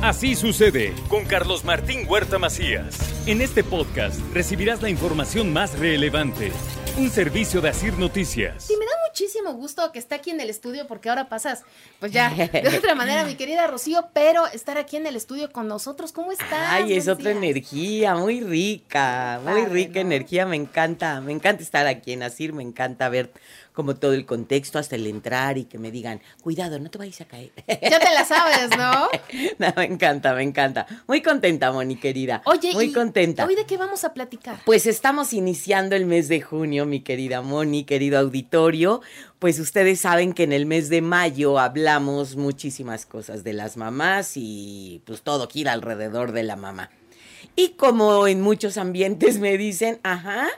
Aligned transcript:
Así 0.00 0.36
sucede 0.36 0.94
con 1.08 1.24
Carlos 1.24 1.64
Martín 1.64 2.06
Huerta 2.08 2.38
Macías. 2.38 2.96
En 3.26 3.40
este 3.40 3.64
podcast 3.64 4.20
recibirás 4.32 4.80
la 4.80 4.90
información 4.90 5.52
más 5.52 5.76
relevante. 5.76 6.52
Un 6.96 7.10
servicio 7.10 7.60
de 7.60 7.70
Asir 7.70 7.94
Noticias. 7.94 8.64
Sí, 8.64 8.76
me 8.78 8.84
da 8.84 8.92
muchísimo 9.08 9.54
gusto 9.54 9.90
que 9.90 9.98
esté 9.98 10.14
aquí 10.14 10.30
en 10.30 10.40
el 10.40 10.50
estudio 10.50 10.86
porque 10.86 11.08
ahora 11.08 11.28
pasas, 11.28 11.64
pues 11.98 12.12
ya, 12.12 12.30
de 12.30 12.76
otra 12.78 12.94
manera, 12.94 13.24
mi 13.24 13.34
querida 13.34 13.66
Rocío, 13.66 14.06
pero 14.12 14.46
estar 14.46 14.78
aquí 14.78 14.96
en 14.96 15.06
el 15.06 15.16
estudio 15.16 15.50
con 15.50 15.66
nosotros, 15.66 16.12
¿cómo 16.12 16.30
estás? 16.30 16.68
Ay, 16.70 16.92
es 16.92 17.08
otra 17.08 17.32
energía, 17.32 18.14
muy 18.14 18.40
rica, 18.40 19.40
muy 19.44 19.64
rica 19.66 19.98
energía, 19.98 20.46
me 20.46 20.56
encanta, 20.56 21.20
me 21.20 21.32
encanta 21.32 21.64
estar 21.64 21.88
aquí 21.88 22.12
en 22.12 22.22
Asir, 22.22 22.52
me 22.52 22.62
encanta 22.62 23.08
ver 23.08 23.32
como 23.78 23.94
todo 23.94 24.12
el 24.12 24.26
contexto 24.26 24.80
hasta 24.80 24.96
el 24.96 25.06
entrar 25.06 25.56
y 25.56 25.66
que 25.66 25.78
me 25.78 25.92
digan, 25.92 26.20
cuidado, 26.42 26.80
no 26.80 26.90
te 26.90 26.98
vayas 26.98 27.20
a 27.20 27.26
caer. 27.26 27.52
Ya 27.68 28.00
te 28.00 28.12
la 28.12 28.24
sabes, 28.24 28.76
¿no? 28.76 29.08
no, 29.58 29.72
me 29.76 29.84
encanta, 29.84 30.34
me 30.34 30.42
encanta. 30.42 30.84
Muy 31.06 31.22
contenta, 31.22 31.70
Moni, 31.70 31.94
querida. 31.94 32.42
Oye, 32.46 32.72
muy 32.72 32.92
contenta. 32.92 33.46
¿Hoy 33.46 33.54
de 33.54 33.66
qué 33.66 33.76
vamos 33.76 34.02
a 34.02 34.12
platicar? 34.12 34.58
Pues 34.66 34.86
estamos 34.86 35.32
iniciando 35.32 35.94
el 35.94 36.06
mes 36.06 36.26
de 36.26 36.40
junio, 36.40 36.86
mi 36.86 37.02
querida 37.02 37.40
Moni, 37.40 37.84
querido 37.84 38.18
auditorio. 38.18 39.00
Pues 39.38 39.60
ustedes 39.60 40.00
saben 40.00 40.32
que 40.32 40.42
en 40.42 40.52
el 40.52 40.66
mes 40.66 40.88
de 40.88 41.00
mayo 41.00 41.60
hablamos 41.60 42.34
muchísimas 42.34 43.06
cosas 43.06 43.44
de 43.44 43.52
las 43.52 43.76
mamás 43.76 44.32
y 44.34 45.02
pues 45.06 45.22
todo 45.22 45.48
gira 45.48 45.72
alrededor 45.72 46.32
de 46.32 46.42
la 46.42 46.56
mamá. 46.56 46.90
Y 47.54 47.74
como 47.74 48.26
en 48.26 48.40
muchos 48.40 48.76
ambientes 48.76 49.38
me 49.38 49.56
dicen, 49.56 50.00
ajá, 50.02 50.48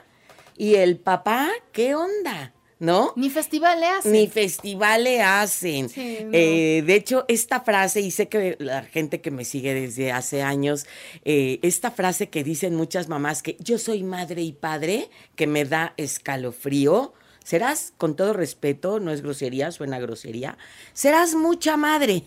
¿y 0.57 0.73
el 0.77 0.97
papá 0.97 1.51
qué 1.71 1.93
onda? 1.93 2.53
¿No? 2.81 3.13
Ni 3.15 3.29
festival 3.29 3.79
le 3.79 3.85
hacen. 3.85 4.11
Ni 4.11 4.27
festival 4.27 5.03
le 5.03 5.21
hacen. 5.21 5.87
Eh, 5.95 6.83
de 6.83 6.95
hecho, 6.95 7.25
esta 7.27 7.61
frase, 7.61 8.01
y 8.01 8.09
sé 8.09 8.27
que 8.27 8.57
la 8.59 8.81
gente 8.81 9.21
que 9.21 9.29
me 9.29 9.45
sigue 9.45 9.75
desde 9.75 10.11
hace 10.11 10.41
años, 10.41 10.87
eh, 11.23 11.59
esta 11.61 11.91
frase 11.91 12.29
que 12.29 12.43
dicen 12.43 12.75
muchas 12.75 13.07
mamás, 13.07 13.43
que 13.43 13.55
yo 13.59 13.77
soy 13.77 14.01
madre 14.01 14.41
y 14.41 14.51
padre, 14.51 15.09
que 15.35 15.45
me 15.45 15.63
da 15.63 15.93
escalofrío. 15.97 17.13
Serás, 17.43 17.93
con 17.97 18.15
todo 18.15 18.33
respeto, 18.33 18.99
no 18.99 19.11
es 19.11 19.21
grosería, 19.21 19.71
suena 19.71 19.99
grosería, 19.99 20.57
serás 20.93 21.35
mucha 21.35 21.77
madre, 21.77 22.23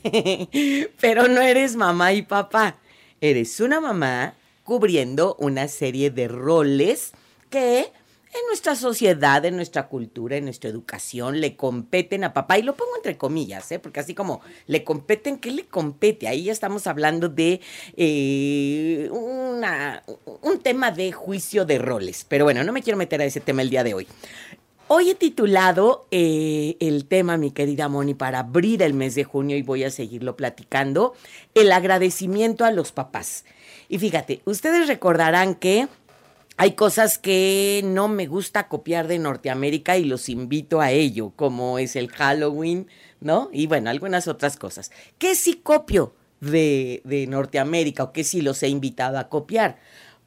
pero 1.01 1.27
no 1.27 1.41
eres 1.41 1.75
mamá 1.75 2.13
y 2.13 2.23
papá. 2.23 2.77
Eres 3.21 3.59
una 3.59 3.81
mamá 3.81 4.35
cubriendo 4.63 5.35
una 5.41 5.67
serie 5.67 6.11
de 6.11 6.29
roles 6.29 7.13
que 7.51 7.93
en 8.35 8.47
nuestra 8.49 8.75
sociedad, 8.75 9.45
en 9.45 9.57
nuestra 9.57 9.87
cultura, 9.87 10.37
en 10.37 10.45
nuestra 10.45 10.69
educación, 10.69 11.41
le 11.41 11.57
competen 11.57 12.25
a 12.25 12.33
papá, 12.33 12.59
y 12.59 12.63
lo 12.63 12.75
pongo 12.75 12.97
entre 12.97 13.17
comillas, 13.17 13.71
¿eh? 13.73 13.79
porque 13.79 14.01
así 14.01 14.15
como 14.15 14.41
le 14.67 14.83
competen, 14.83 15.39
¿qué 15.39 15.53
le 15.53 15.67
compete? 15.67 16.27
Ahí 16.27 16.45
ya 16.45 16.53
estamos 16.53 16.87
hablando 16.87 17.29
de 17.29 17.61
eh, 17.97 19.09
un 19.11 20.59
tema 20.63 20.91
de 20.91 21.13
juicio 21.13 21.65
de 21.65 21.79
roles, 21.79 22.27
pero 22.29 22.45
bueno, 22.45 22.65
no 22.65 22.73
me 22.73 22.83
quiero 22.83 22.97
meter 22.97 23.21
a 23.21 23.25
ese 23.25 23.41
tema 23.41 23.63
el 23.63 23.71
día 23.71 23.85
de 23.85 23.95
hoy. 23.95 24.09
Hoy 24.87 25.11
he 25.11 25.15
titulado 25.15 26.07
eh, 26.11 26.77
el 26.81 27.07
tema, 27.07 27.39
mi 27.39 27.53
querida 27.53 27.89
Moni, 27.89 28.13
para 28.13 28.41
abrir 28.41 28.83
el 28.83 28.93
mes 28.93 29.15
de 29.15 29.25
junio 29.25 29.57
y 29.57 29.63
voy 29.63 29.83
a 29.85 29.91
seguirlo 29.91 30.37
platicando, 30.37 31.15
el 31.55 31.73
agradecimiento 31.73 32.67
a 32.67 32.71
los 32.71 32.93
papás. 32.93 33.45
Y 33.89 33.99
fíjate, 33.99 34.43
ustedes 34.45 34.87
recordarán 34.87 35.55
que 35.55 35.89
hay 36.57 36.73
cosas 36.73 37.19
que 37.19 37.83
no 37.85 38.09
me 38.09 38.27
gusta 38.27 38.69
copiar 38.69 39.09
de 39.09 39.19
Norteamérica 39.19 39.97
y 39.99 40.05
los 40.05 40.29
invito 40.29 40.81
a 40.81 40.93
ello, 40.93 41.33
como 41.35 41.79
es 41.79 41.97
el 41.97 42.09
Halloween, 42.09 42.87
¿no? 43.21 43.51
Y 43.53 43.67
bueno, 43.67 43.91
algunas 43.91 44.29
otras 44.29 44.57
cosas. 44.57 44.93
¿Qué 45.19 45.35
sí 45.35 45.61
copio 45.63 46.15
de, 46.41 47.03
de 47.05 47.27
Norteamérica 47.27 48.05
o 48.05 48.13
qué 48.13 48.23
sí 48.23 48.41
los 48.41 48.63
he 48.63 48.69
invitado 48.69 49.19
a 49.19 49.29
copiar? 49.29 49.79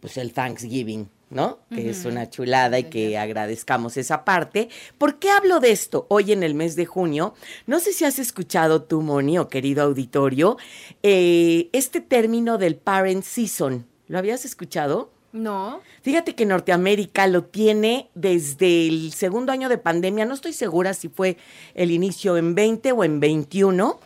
Pues 0.02 0.18
el 0.18 0.34
Thanksgiving, 0.34 1.10
¿no? 1.30 1.60
Que 1.70 1.90
es 1.90 2.06
una 2.06 2.30
chulada 2.30 2.78
y 2.78 2.86
que 2.86 3.18
agradezcamos 3.18 3.96
esa 3.98 4.26
parte. 4.26 4.70
¿Por 4.98 5.20
qué 5.20 5.30
hablo 5.30 5.60
de 5.60 5.72
esto 5.72 6.08
hoy 6.10 6.34
en 6.34 6.44
el 6.44 6.56
mes 6.56 6.76
de 6.76 6.86
junio? 6.86 7.36
No 7.68 7.80
sé 7.80 7.94
si 7.94 8.04
has 8.04 8.20
escuchado 8.20 8.84
tú, 8.84 9.02
Moni, 9.02 9.38
o 9.38 9.48
querido 9.48 9.84
auditorio, 9.84 10.58
eh, 11.04 11.70
este 11.72 12.02
término 12.02 12.58
del 12.58 12.76
parent 12.76 13.24
season. 13.24 13.88
¿Lo 14.08 14.18
habías 14.18 14.46
escuchado? 14.46 15.12
No. 15.34 15.82
Fíjate 16.02 16.36
que 16.36 16.46
Norteamérica 16.46 17.28
lo 17.28 17.44
tiene 17.44 18.10
desde 18.16 18.88
el 18.88 19.14
segundo 19.14 19.52
año 19.52 19.70
de 19.70 19.78
pandemia. 19.78 20.26
No 20.26 20.34
estoy 20.34 20.54
segura 20.54 20.94
si 20.94 21.10
fue 21.10 21.38
el 21.76 21.92
inicio 21.92 22.38
en 22.38 22.56
20 22.56 22.92
o 22.94 23.04
en 23.04 23.20
21, 23.20 24.00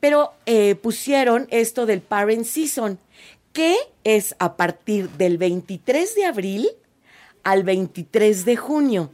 pero 0.00 0.32
eh, 0.46 0.74
pusieron 0.74 1.46
esto 1.50 1.86
del 1.86 2.00
Parent 2.00 2.44
Season, 2.44 2.98
que 3.52 3.76
es 4.02 4.34
a 4.38 4.56
partir 4.56 5.08
del 5.10 5.38
23 5.38 6.14
de 6.14 6.24
abril 6.24 6.68
al 7.44 7.62
23 7.62 8.44
de 8.44 8.56
junio. 8.56 9.10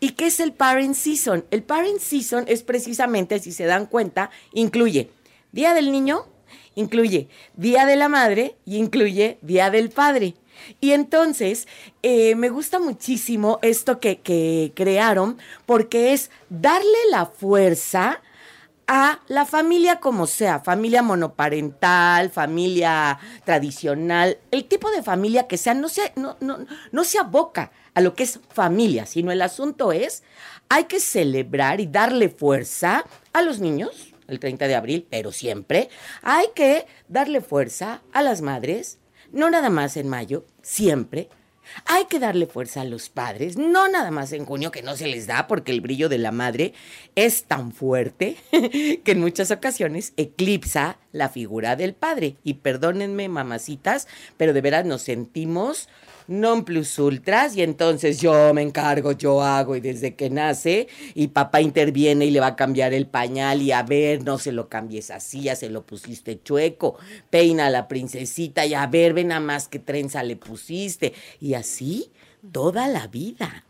¿Y 0.00 0.10
qué 0.10 0.26
es 0.26 0.40
el 0.40 0.52
Parent 0.52 0.94
Season? 0.94 1.44
El 1.50 1.62
Parent 1.62 2.00
Season 2.00 2.44
es 2.48 2.62
precisamente, 2.62 3.38
si 3.38 3.52
se 3.52 3.64
dan 3.64 3.86
cuenta, 3.86 4.30
incluye 4.52 5.10
Día 5.52 5.74
del 5.74 5.92
Niño, 5.92 6.26
incluye 6.74 7.28
Día 7.56 7.86
de 7.86 7.96
la 7.96 8.08
Madre 8.08 8.56
y 8.64 8.76
incluye 8.76 9.38
Día 9.42 9.70
del 9.70 9.90
Padre. 9.90 10.34
Y 10.80 10.92
entonces, 10.92 11.68
eh, 12.02 12.34
me 12.34 12.48
gusta 12.48 12.78
muchísimo 12.78 13.58
esto 13.62 14.00
que, 14.00 14.20
que 14.20 14.72
crearon, 14.74 15.38
porque 15.66 16.12
es 16.12 16.30
darle 16.48 16.98
la 17.10 17.26
fuerza 17.26 18.20
a 18.88 19.20
la 19.28 19.44
familia 19.44 20.00
como 20.00 20.26
sea, 20.26 20.60
familia 20.60 21.02
monoparental, 21.02 22.30
familia 22.30 23.18
tradicional, 23.44 24.38
el 24.50 24.64
tipo 24.64 24.90
de 24.90 25.02
familia 25.02 25.46
que 25.46 25.58
sea, 25.58 25.74
no 25.74 25.90
se, 25.90 26.12
no, 26.16 26.38
no, 26.40 26.66
no 26.90 27.04
se 27.04 27.18
aboca 27.18 27.70
a 27.92 28.00
lo 28.00 28.14
que 28.14 28.22
es 28.22 28.40
familia, 28.48 29.04
sino 29.04 29.30
el 29.30 29.42
asunto 29.42 29.92
es, 29.92 30.22
hay 30.70 30.84
que 30.84 31.00
celebrar 31.00 31.80
y 31.80 31.86
darle 31.86 32.30
fuerza 32.30 33.04
a 33.34 33.42
los 33.42 33.60
niños, 33.60 34.14
el 34.26 34.40
30 34.40 34.66
de 34.66 34.74
abril, 34.74 35.06
pero 35.10 35.32
siempre, 35.32 35.90
hay 36.22 36.46
que 36.54 36.86
darle 37.08 37.42
fuerza 37.42 38.00
a 38.14 38.22
las 38.22 38.40
madres, 38.40 38.98
no 39.32 39.50
nada 39.50 39.70
más 39.70 39.96
en 39.96 40.08
mayo, 40.08 40.44
siempre. 40.62 41.28
Hay 41.84 42.06
que 42.06 42.18
darle 42.18 42.46
fuerza 42.46 42.80
a 42.80 42.84
los 42.84 43.10
padres, 43.10 43.56
no 43.56 43.88
nada 43.88 44.10
más 44.10 44.32
en 44.32 44.46
junio 44.46 44.70
que 44.70 44.82
no 44.82 44.96
se 44.96 45.06
les 45.06 45.26
da 45.26 45.46
porque 45.46 45.72
el 45.72 45.80
brillo 45.80 46.08
de 46.08 46.18
la 46.18 46.32
madre 46.32 46.72
es 47.14 47.44
tan 47.44 47.72
fuerte 47.72 48.36
que 48.50 49.12
en 49.12 49.20
muchas 49.20 49.50
ocasiones 49.50 50.12
eclipsa 50.16 50.98
la 51.12 51.28
figura 51.28 51.76
del 51.76 51.94
padre. 51.94 52.36
Y 52.42 52.54
perdónenme, 52.54 53.28
mamacitas, 53.28 54.08
pero 54.36 54.52
de 54.52 54.60
veras 54.60 54.86
nos 54.86 55.02
sentimos 55.02 55.88
non 56.28 56.62
plus 56.62 56.98
ultras 56.98 57.56
y 57.56 57.62
entonces 57.62 58.20
yo 58.20 58.52
me 58.54 58.62
encargo, 58.62 59.12
yo 59.12 59.42
hago 59.42 59.74
y 59.76 59.80
desde 59.80 60.14
que 60.14 60.30
nace 60.30 60.86
y 61.14 61.28
papá 61.28 61.60
interviene 61.62 62.26
y 62.26 62.30
le 62.30 62.40
va 62.40 62.48
a 62.48 62.56
cambiar 62.56 62.92
el 62.92 63.06
pañal 63.06 63.62
y 63.62 63.72
a 63.72 63.82
ver, 63.82 64.22
no 64.22 64.38
se 64.38 64.52
lo 64.52 64.68
cambies 64.68 65.10
así, 65.10 65.42
ya 65.42 65.56
se 65.56 65.70
lo 65.70 65.84
pusiste 65.84 66.40
chueco, 66.42 66.98
peina 67.30 67.66
a 67.66 67.70
la 67.70 67.88
princesita 67.88 68.66
y 68.66 68.74
a 68.74 68.86
ver, 68.86 69.14
ven 69.14 69.32
a 69.32 69.40
más 69.40 69.68
que 69.68 69.78
trenza 69.78 70.22
le 70.22 70.36
pusiste 70.36 71.14
y 71.40 71.54
así 71.54 72.12
toda 72.52 72.86
la 72.88 73.06
vida. 73.06 73.64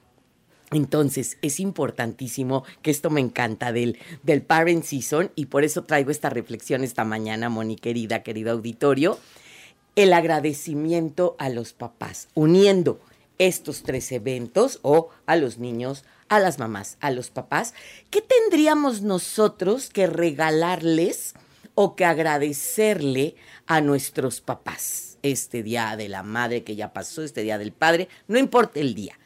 Entonces, 0.70 1.38
es 1.40 1.60
importantísimo 1.60 2.62
que 2.82 2.90
esto 2.90 3.08
me 3.08 3.22
encanta 3.22 3.72
del, 3.72 3.98
del 4.22 4.42
Parent 4.42 4.84
Season 4.84 5.30
y 5.34 5.46
por 5.46 5.64
eso 5.64 5.84
traigo 5.84 6.10
esta 6.10 6.28
reflexión 6.28 6.84
esta 6.84 7.04
mañana, 7.04 7.48
Moni 7.48 7.76
querida, 7.76 8.22
querido 8.22 8.52
auditorio 8.52 9.18
el 9.98 10.12
agradecimiento 10.12 11.34
a 11.40 11.48
los 11.48 11.72
papás, 11.72 12.28
uniendo 12.34 13.00
estos 13.38 13.82
tres 13.82 14.12
eventos 14.12 14.78
o 14.82 15.08
a 15.26 15.34
los 15.34 15.58
niños, 15.58 16.04
a 16.28 16.38
las 16.38 16.60
mamás, 16.60 16.98
a 17.00 17.10
los 17.10 17.30
papás, 17.30 17.74
¿qué 18.08 18.22
tendríamos 18.22 19.02
nosotros 19.02 19.90
que 19.90 20.06
regalarles 20.06 21.34
o 21.74 21.96
que 21.96 22.04
agradecerle 22.04 23.34
a 23.66 23.80
nuestros 23.80 24.40
papás? 24.40 25.18
Este 25.24 25.64
día 25.64 25.96
de 25.96 26.08
la 26.08 26.22
madre 26.22 26.62
que 26.62 26.76
ya 26.76 26.92
pasó, 26.92 27.24
este 27.24 27.42
día 27.42 27.58
del 27.58 27.72
padre, 27.72 28.08
no 28.28 28.38
importa 28.38 28.78
el 28.78 28.94
día. 28.94 29.18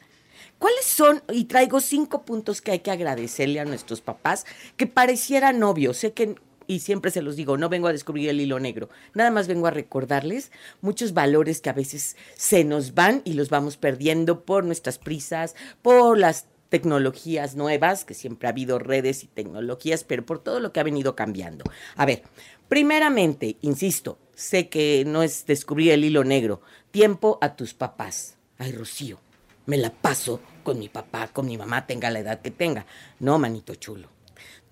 ¿Cuáles 0.57 0.85
son? 0.85 1.21
Y 1.31 1.43
traigo 1.45 1.81
cinco 1.81 2.23
puntos 2.23 2.61
que 2.61 2.71
hay 2.71 2.79
que 2.79 2.89
agradecerle 2.89 3.59
a 3.59 3.65
nuestros 3.65 4.01
papás, 4.01 4.47
que 4.75 4.87
parecieran 4.87 5.61
obvios. 5.61 5.97
Sé 5.97 6.13
que 6.13 6.33
y 6.67 6.79
siempre 6.79 7.11
se 7.11 7.21
los 7.21 7.35
digo, 7.35 7.57
no 7.57 7.69
vengo 7.69 7.87
a 7.87 7.91
descubrir 7.91 8.29
el 8.29 8.41
hilo 8.41 8.59
negro, 8.59 8.89
nada 9.13 9.31
más 9.31 9.47
vengo 9.47 9.67
a 9.67 9.71
recordarles 9.71 10.51
muchos 10.81 11.13
valores 11.13 11.61
que 11.61 11.69
a 11.69 11.73
veces 11.73 12.15
se 12.35 12.63
nos 12.63 12.93
van 12.93 13.21
y 13.25 13.33
los 13.33 13.49
vamos 13.49 13.77
perdiendo 13.77 14.43
por 14.45 14.63
nuestras 14.63 14.97
prisas, 14.97 15.55
por 15.81 16.17
las 16.17 16.47
tecnologías 16.69 17.55
nuevas, 17.55 18.03
que 18.03 18.13
siempre 18.13 18.47
ha 18.47 18.51
habido 18.51 18.79
redes 18.79 19.23
y 19.23 19.27
tecnologías, 19.27 20.03
pero 20.03 20.25
por 20.25 20.39
todo 20.39 20.59
lo 20.59 20.73
que 20.73 20.79
ha 20.79 20.83
venido 20.83 21.15
cambiando. 21.15 21.65
A 21.95 22.05
ver, 22.05 22.23
primeramente, 22.67 23.57
insisto, 23.61 24.17
sé 24.33 24.69
que 24.69 25.03
no 25.05 25.21
es 25.21 25.45
descubrir 25.45 25.91
el 25.91 26.03
hilo 26.03 26.23
negro, 26.23 26.61
tiempo 26.89 27.37
a 27.41 27.55
tus 27.55 27.73
papás. 27.73 28.37
Ay, 28.57 28.71
Rocío, 28.71 29.19
me 29.67 29.77
la 29.77 29.91
paso 29.91 30.39
con 30.63 30.79
mi 30.79 30.89
papá, 30.89 31.27
con 31.27 31.45
mi 31.45 31.57
mamá, 31.57 31.85
tenga 31.85 32.09
la 32.09 32.19
edad 32.19 32.41
que 32.41 32.51
tenga. 32.51 32.87
No, 33.19 33.37
manito 33.37 33.75
chulo 33.75 34.12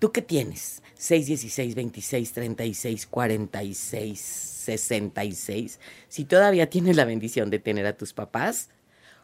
¿Tú 0.02 0.10
qué 0.10 0.20
tienes? 0.20 0.82
616 0.96 1.76
26 1.76 2.32
36 2.32 3.06
46 3.06 4.18
66. 4.18 5.78
Si 6.08 6.24
todavía 6.24 6.68
tienes 6.68 6.96
la 6.96 7.04
bendición 7.04 7.50
de 7.50 7.60
tener 7.60 7.86
a 7.86 7.96
tus 7.96 8.12
papás, 8.12 8.68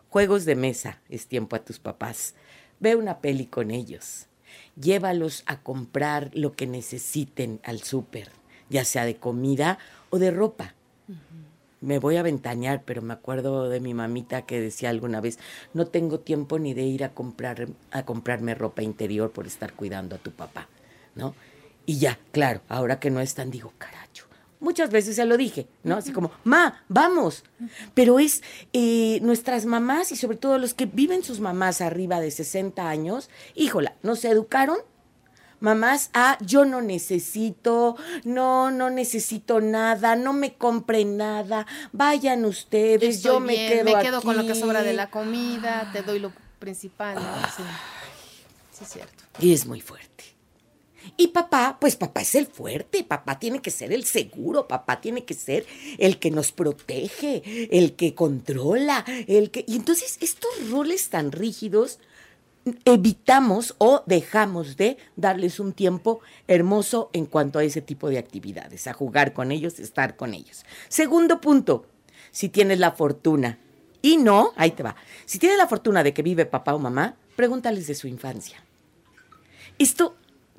juegos 0.09 0.45
de 0.45 0.55
mesa, 0.55 1.01
es 1.09 1.27
tiempo 1.27 1.57
a 1.57 1.65
tus 1.65 1.81
papás. 1.81 2.37
Ve 2.79 2.95
una 2.95 3.19
peli 3.19 3.47
con 3.47 3.73
ellos. 3.73 4.29
Llévalos 4.81 5.43
a 5.47 5.65
comprar 5.65 6.31
lo 6.33 6.53
que 6.53 6.69
necesiten 6.69 7.59
al 7.65 7.83
súper, 7.83 8.31
ya 8.71 8.85
sea 8.85 9.05
de 9.05 9.17
comida 9.17 9.81
o 10.11 10.21
de 10.21 10.31
ropa 10.31 10.77
me 11.81 11.99
voy 11.99 12.17
a 12.17 12.23
ventanear, 12.23 12.83
pero 12.85 13.03
me 13.03 13.15
acuerdo 13.15 13.69
de 13.69 13.81
mi 13.81 13.95
mamita 13.95 14.43
que 14.43 14.61
decía 14.61 14.91
alguna 14.91 15.21
vez, 15.21 15.39
no 15.75 15.87
tengo 15.87 16.21
tiempo 16.21 16.59
ni 16.59 16.75
de 16.75 16.83
ir 16.83 17.05
a 17.05 17.15
comprar 17.15 17.69
a 17.91 18.05
comprarme 18.05 18.55
ropa 18.55 18.83
interior 18.83 19.31
por 19.31 19.47
estar 19.47 19.73
cuidando 19.73 20.17
a 20.17 20.19
tu 20.19 20.33
papá, 20.33 20.69
¿no? 21.15 21.35
Y 21.87 21.99
ya, 21.99 22.19
claro, 22.33 22.61
ahora 22.69 23.01
que 23.01 23.11
no 23.11 23.21
están, 23.21 23.51
digo, 23.51 23.73
caracho. 23.79 24.27
Muchas 24.61 24.91
veces 24.91 25.17
se 25.17 25.25
lo 25.25 25.37
dije, 25.37 25.69
¿no? 25.85 25.97
Así 25.97 26.13
como, 26.13 26.33
ma, 26.45 26.83
vamos. 26.89 27.45
Pero 27.95 28.19
es 28.19 28.43
eh, 28.73 29.21
nuestras 29.23 29.67
mamás 29.67 30.11
y 30.11 30.17
sobre 30.17 30.37
todo 30.37 30.59
los 30.59 30.75
que 30.75 30.87
viven 30.87 31.23
sus 31.23 31.41
mamás 31.41 31.81
arriba 31.81 32.21
de 32.21 32.31
60 32.31 32.89
años, 32.89 33.31
híjola, 33.55 33.95
nos 34.03 34.25
educaron 34.25 34.79
mamás, 35.61 36.11
ah, 36.15 36.39
yo 36.41 36.65
no 36.65 36.81
necesito, 36.81 37.97
no, 38.25 38.71
no 38.71 38.91
necesito 38.91 39.61
nada, 39.61 40.17
no 40.17 40.33
me 40.33 40.55
compren 40.55 41.17
nada, 41.17 41.67
vayan 41.93 42.45
ustedes, 42.45 43.23
yo 43.23 43.41
me 43.41 43.55
quedo 43.55 43.85
Me 43.85 44.03
quedo 44.03 44.23
con 44.23 44.37
lo 44.37 44.47
que 44.47 44.55
sobra 44.55 44.83
de 44.83 44.93
la 44.93 45.11
comida, 45.11 45.91
te 45.93 46.03
doy 46.03 46.19
lo 46.19 46.33
principal, 46.59 47.17
¿no? 47.17 47.43
Sí, 47.57 47.63
sí 48.73 48.85
es 48.85 48.91
cierto. 48.91 49.25
Y 49.41 49.53
es 49.53 49.67
muy 49.67 49.81
fuerte. 49.81 50.09
Y 51.17 51.29
papá, 51.29 51.79
pues 51.81 51.97
papá 51.97 52.21
es 52.21 52.35
el 52.35 52.47
fuerte, 52.47 53.03
papá 53.05 53.39
tiene 53.39 53.61
que 53.61 53.71
ser 53.71 53.93
el 53.93 54.05
seguro, 54.05 54.69
papá 54.69 55.01
tiene 55.01 55.25
que 55.25 55.35
ser 55.35 55.67
el 55.99 56.19
que 56.19 56.31
nos 56.31 56.53
protege, 56.53 57.43
el 57.77 57.95
que 57.95 58.15
controla, 58.15 59.05
el 59.27 59.51
que... 59.51 59.65
Y 59.67 59.77
entonces 59.77 60.19
estos 60.21 60.51
roles 60.71 61.09
tan 61.09 61.33
rígidos 61.33 61.99
evitamos 62.85 63.75
o 63.79 64.03
dejamos 64.07 64.77
de 64.77 64.97
darles 65.17 65.61
un 65.61 65.73
tiempo 65.73 66.21
hermoso 66.47 67.11
en 67.13 67.27
cuanto 67.27 67.59
a 67.59 67.65
ese 67.65 67.83
tipo 67.83 68.09
de 68.09 68.19
actividades, 68.19 68.87
a 68.87 68.93
jugar 68.93 69.33
con 69.33 69.53
ellos, 69.53 69.79
estar 69.79 70.17
con 70.17 70.35
ellos. 70.35 70.65
Segundo 70.89 71.41
punto, 71.41 71.87
si 72.31 72.49
tienes 72.49 72.79
la 72.79 72.93
fortuna, 72.93 73.59
y 74.03 74.17
no, 74.17 74.53
ahí 74.57 74.71
te 74.73 74.83
va, 74.83 74.97
si 75.25 75.39
tienes 75.39 75.59
la 75.59 75.67
fortuna 75.67 76.03
de 76.03 76.15
que 76.15 76.23
vive 76.23 76.47
papá 76.47 76.75
o 76.75 76.79
mamá, 76.79 77.17
pregúntales 77.37 77.87
de 77.87 77.95
su 77.95 78.07
infancia. 78.07 78.63
Esto 79.79 80.17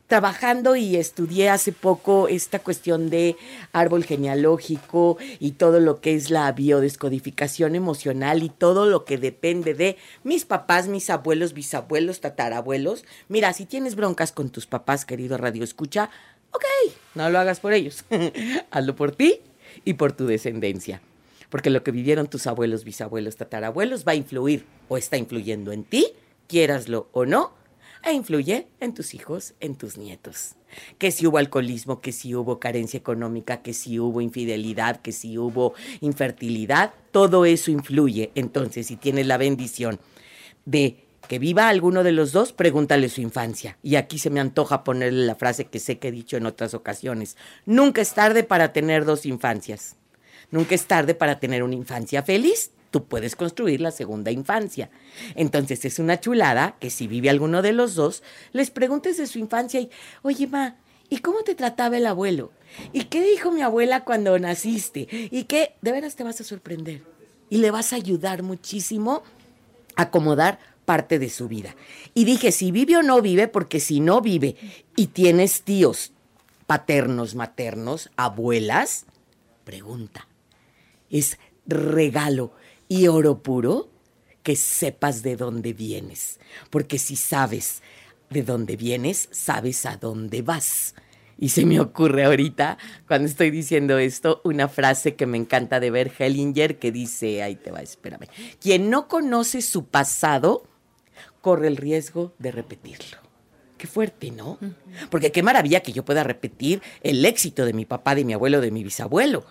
trabajando 0.10 0.76
y 0.76 0.96
estudié 0.96 1.50
hace 1.50 1.72
poco 1.72 2.28
esta 2.28 2.58
cuestión 2.58 3.12
de 3.12 3.38
árbol 3.74 4.04
genealógico 4.04 5.20
y 5.40 5.52
todo 5.52 5.80
lo 5.80 6.02
que 6.02 6.16
es 6.16 6.32
la 6.32 6.52
biodescodificación 6.52 7.76
emocional 7.76 8.42
y 8.42 8.50
todo 8.50 8.88
lo 8.88 9.06
que 9.06 9.20
depende 9.20 9.76
de 9.76 9.98
mis 10.24 10.46
papás, 10.46 10.88
mis 10.88 11.12
abuelos, 11.12 11.54
bisabuelos, 11.54 12.22
tatarabuelos. 12.22 13.06
Mira, 13.28 13.54
si 13.54 13.68
tienes 13.68 13.96
broncas 13.96 14.32
con 14.32 14.50
tus 14.50 14.66
papás, 14.66 15.06
querido 15.06 15.38
Radio 15.38 15.64
Escucha, 15.64 16.10
ok, 16.52 16.66
no 17.14 17.30
lo 17.30 17.38
hagas 17.38 17.60
por 17.60 17.74
ellos. 17.74 18.04
Hazlo 18.72 18.96
por 18.96 19.16
ti 19.16 19.42
y 19.86 19.94
por 19.94 20.12
tu 20.14 20.26
descendencia. 20.26 21.02
Porque 21.52 21.70
lo 21.70 21.84
que 21.84 21.92
vivieron 21.92 22.28
tus 22.28 22.48
abuelos, 22.48 22.84
bisabuelos, 22.84 23.36
tatarabuelos 23.36 24.06
va 24.08 24.14
a 24.14 24.16
influir 24.16 24.66
o 24.88 24.98
está 24.98 25.18
influyendo 25.18 25.72
en 25.72 25.84
ti, 25.84 26.14
quieraslo 26.48 27.10
o 27.12 27.28
no, 27.28 27.54
e 28.04 28.14
influye 28.14 28.68
en 28.80 28.94
tus 28.94 29.14
hijos, 29.14 29.54
en 29.60 29.76
tus 29.76 29.98
nietos. 29.98 30.56
Que 30.98 31.12
si 31.12 31.26
hubo 31.26 31.38
alcoholismo, 31.38 32.02
que 32.02 32.12
si 32.12 32.36
hubo 32.36 32.60
carencia 32.60 32.98
económica, 32.98 33.62
que 33.62 33.74
si 33.74 34.00
hubo 34.00 34.22
infidelidad, 34.22 35.02
que 35.02 35.12
si 35.12 35.38
hubo 35.38 35.74
infertilidad, 36.02 36.94
todo 37.12 37.46
eso 37.46 37.72
influye. 37.72 38.32
Entonces, 38.36 38.88
si 38.88 38.96
tienes 38.96 39.28
la 39.28 39.38
bendición 39.38 40.00
de 40.66 41.06
que 41.28 41.40
viva 41.40 41.70
alguno 41.70 42.04
de 42.04 42.12
los 42.12 42.32
dos, 42.32 42.54
pregúntale 42.54 43.10
su 43.10 43.22
infancia. 43.22 43.78
Y 43.84 43.96
aquí 43.96 44.18
se 44.18 44.30
me 44.30 44.40
antoja 44.40 44.84
ponerle 44.84 45.26
la 45.26 45.36
frase 45.36 45.66
que 45.66 45.80
sé 45.80 46.00
que 46.00 46.08
he 46.08 46.12
dicho 46.12 46.38
en 46.38 46.46
otras 46.46 46.74
ocasiones. 46.74 47.38
Nunca 47.66 48.02
es 48.02 48.14
tarde 48.14 48.44
para 48.44 48.74
tener 48.74 49.06
dos 49.06 49.26
infancias. 49.26 49.96
Nunca 50.52 50.74
es 50.74 50.86
tarde 50.86 51.14
para 51.14 51.40
tener 51.40 51.62
una 51.62 51.76
infancia 51.76 52.24
feliz 52.24 52.72
tú 52.92 53.06
puedes 53.06 53.36
construir 53.36 53.82
la 53.82 53.92
segunda 53.92 54.32
infancia. 54.32 54.90
Entonces 55.36 55.86
es 55.86 56.00
una 56.00 56.20
chulada 56.20 56.76
que 56.80 56.90
si 56.90 57.08
vive 57.08 57.30
alguno 57.30 57.62
de 57.62 57.74
los 57.74 57.96
dos, 57.96 58.24
les 58.52 58.72
preguntes 58.72 59.18
de 59.18 59.28
su 59.28 59.40
infancia 59.40 59.80
y, 59.80 59.90
oye, 60.22 60.48
ma, 60.48 60.76
¿y 61.10 61.20
cómo 61.20 61.44
te 61.44 61.56
trataba 61.56 61.98
el 61.98 62.06
abuelo? 62.06 62.52
¿Y 62.94 63.06
qué 63.06 63.24
dijo 63.24 63.52
mi 63.52 63.62
abuela 63.62 64.04
cuando 64.04 64.38
naciste? 64.40 65.08
¿Y 65.32 65.44
qué? 65.46 65.76
De 65.82 65.92
veras 65.92 66.16
te 66.16 66.24
vas 66.24 66.40
a 66.42 66.44
sorprender. 66.44 67.04
Y 67.50 67.58
le 67.58 67.72
vas 67.72 67.94
a 67.94 67.96
ayudar 67.96 68.44
muchísimo 68.44 69.24
a 69.96 70.04
acomodar 70.04 70.60
parte 70.86 71.20
de 71.20 71.30
su 71.30 71.48
vida. 71.48 71.76
Y 72.14 72.26
dije, 72.26 72.52
si 72.52 72.72
vive 72.72 72.98
o 72.98 73.04
no 73.04 73.22
vive, 73.22 73.48
porque 73.48 73.80
si 73.80 74.00
no 74.00 74.22
vive 74.22 74.56
y 74.96 75.08
tienes 75.08 75.64
tíos 75.64 76.14
paternos, 76.66 77.34
maternos, 77.34 78.12
abuelas, 78.16 79.06
pregunta. 79.64 80.28
Es 81.10 81.40
regalo 81.66 82.54
y 82.90 83.08
oro 83.08 83.42
puro, 83.42 83.90
que 84.44 84.58
sepas 84.58 85.22
de 85.22 85.38
dónde 85.38 85.74
vienes. 85.74 86.40
Porque 86.70 86.98
si 86.98 87.16
sabes 87.16 87.82
de 88.30 88.44
dónde 88.44 88.76
vienes, 88.76 89.30
sabes 89.32 89.86
a 89.86 89.96
dónde 89.96 90.42
vas. 90.42 90.96
Y 91.38 91.50
se 91.50 91.66
me 91.66 91.80
ocurre 91.80 92.26
ahorita, 92.26 92.78
cuando 93.08 93.28
estoy 93.28 93.52
diciendo 93.52 93.98
esto, 93.98 94.42
una 94.44 94.68
frase 94.68 95.16
que 95.16 95.26
me 95.26 95.38
encanta 95.38 95.80
de 95.80 95.92
ver 95.92 96.12
Hellinger 96.18 96.80
que 96.80 96.92
dice, 96.92 97.44
ahí 97.44 97.56
te 97.56 97.72
va, 97.72 97.82
espérame, 97.82 98.28
quien 98.60 98.90
no 98.90 99.08
conoce 99.08 99.62
su 99.62 99.86
pasado, 99.86 100.64
corre 101.42 101.68
el 101.68 101.78
riesgo 101.78 102.34
de 102.40 102.52
repetirlo. 102.52 103.18
Qué 103.78 103.88
fuerte, 103.88 104.32
¿no? 104.32 104.60
Porque 105.10 105.32
qué 105.32 105.42
maravilla 105.42 105.80
que 105.80 105.94
yo 105.94 106.04
pueda 106.04 106.24
repetir 106.24 106.82
el 107.02 107.24
éxito 107.24 107.64
de 107.64 107.72
mi 107.72 107.86
papá, 107.86 108.16
de 108.16 108.26
mi 108.26 108.34
abuelo, 108.34 108.60
de 108.60 108.72
mi 108.72 108.84
bisabuelo. 108.84 109.46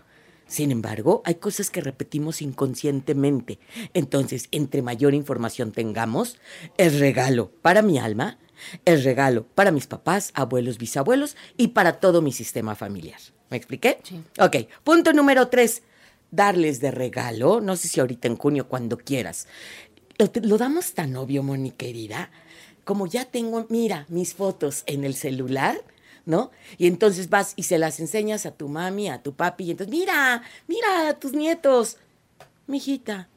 Sin 0.48 0.72
embargo, 0.72 1.22
hay 1.26 1.36
cosas 1.36 1.70
que 1.70 1.82
repetimos 1.82 2.40
inconscientemente. 2.40 3.58
Entonces, 3.92 4.48
entre 4.50 4.80
mayor 4.80 5.14
información 5.14 5.72
tengamos, 5.72 6.38
es 6.78 6.98
regalo 6.98 7.52
para 7.62 7.82
mi 7.82 7.98
alma, 7.98 8.38
es 8.86 9.04
regalo 9.04 9.46
para 9.46 9.70
mis 9.70 9.86
papás, 9.86 10.32
abuelos, 10.34 10.78
bisabuelos 10.78 11.36
y 11.58 11.68
para 11.68 12.00
todo 12.00 12.22
mi 12.22 12.32
sistema 12.32 12.74
familiar. 12.74 13.20
¿Me 13.50 13.58
expliqué? 13.58 13.98
Sí. 14.02 14.22
Ok, 14.40 14.56
punto 14.84 15.12
número 15.12 15.48
tres, 15.48 15.82
darles 16.30 16.80
de 16.80 16.90
regalo, 16.90 17.60
no 17.60 17.76
sé 17.76 17.88
si 17.88 18.00
ahorita 18.00 18.26
en 18.26 18.36
junio, 18.36 18.68
cuando 18.68 18.96
quieras. 18.96 19.46
Lo, 20.18 20.30
lo 20.42 20.58
damos 20.58 20.94
tan 20.94 21.14
obvio, 21.16 21.42
Moni 21.42 21.70
querida, 21.70 22.30
como 22.84 23.06
ya 23.06 23.26
tengo, 23.26 23.66
mira, 23.68 24.06
mis 24.08 24.32
fotos 24.32 24.82
en 24.86 25.04
el 25.04 25.14
celular, 25.14 25.76
¿no? 26.28 26.50
Y 26.76 26.88
entonces 26.88 27.30
vas 27.30 27.54
y 27.56 27.62
se 27.62 27.78
las 27.78 28.00
enseñas 28.00 28.44
a 28.44 28.50
tu 28.50 28.68
mami, 28.68 29.08
a 29.08 29.22
tu 29.22 29.32
papi, 29.32 29.64
y 29.64 29.70
entonces, 29.70 29.90
mira, 29.90 30.42
mira 30.66 31.08
a 31.08 31.14
tus 31.14 31.32
nietos. 31.32 31.96
Mijita, 32.66 33.28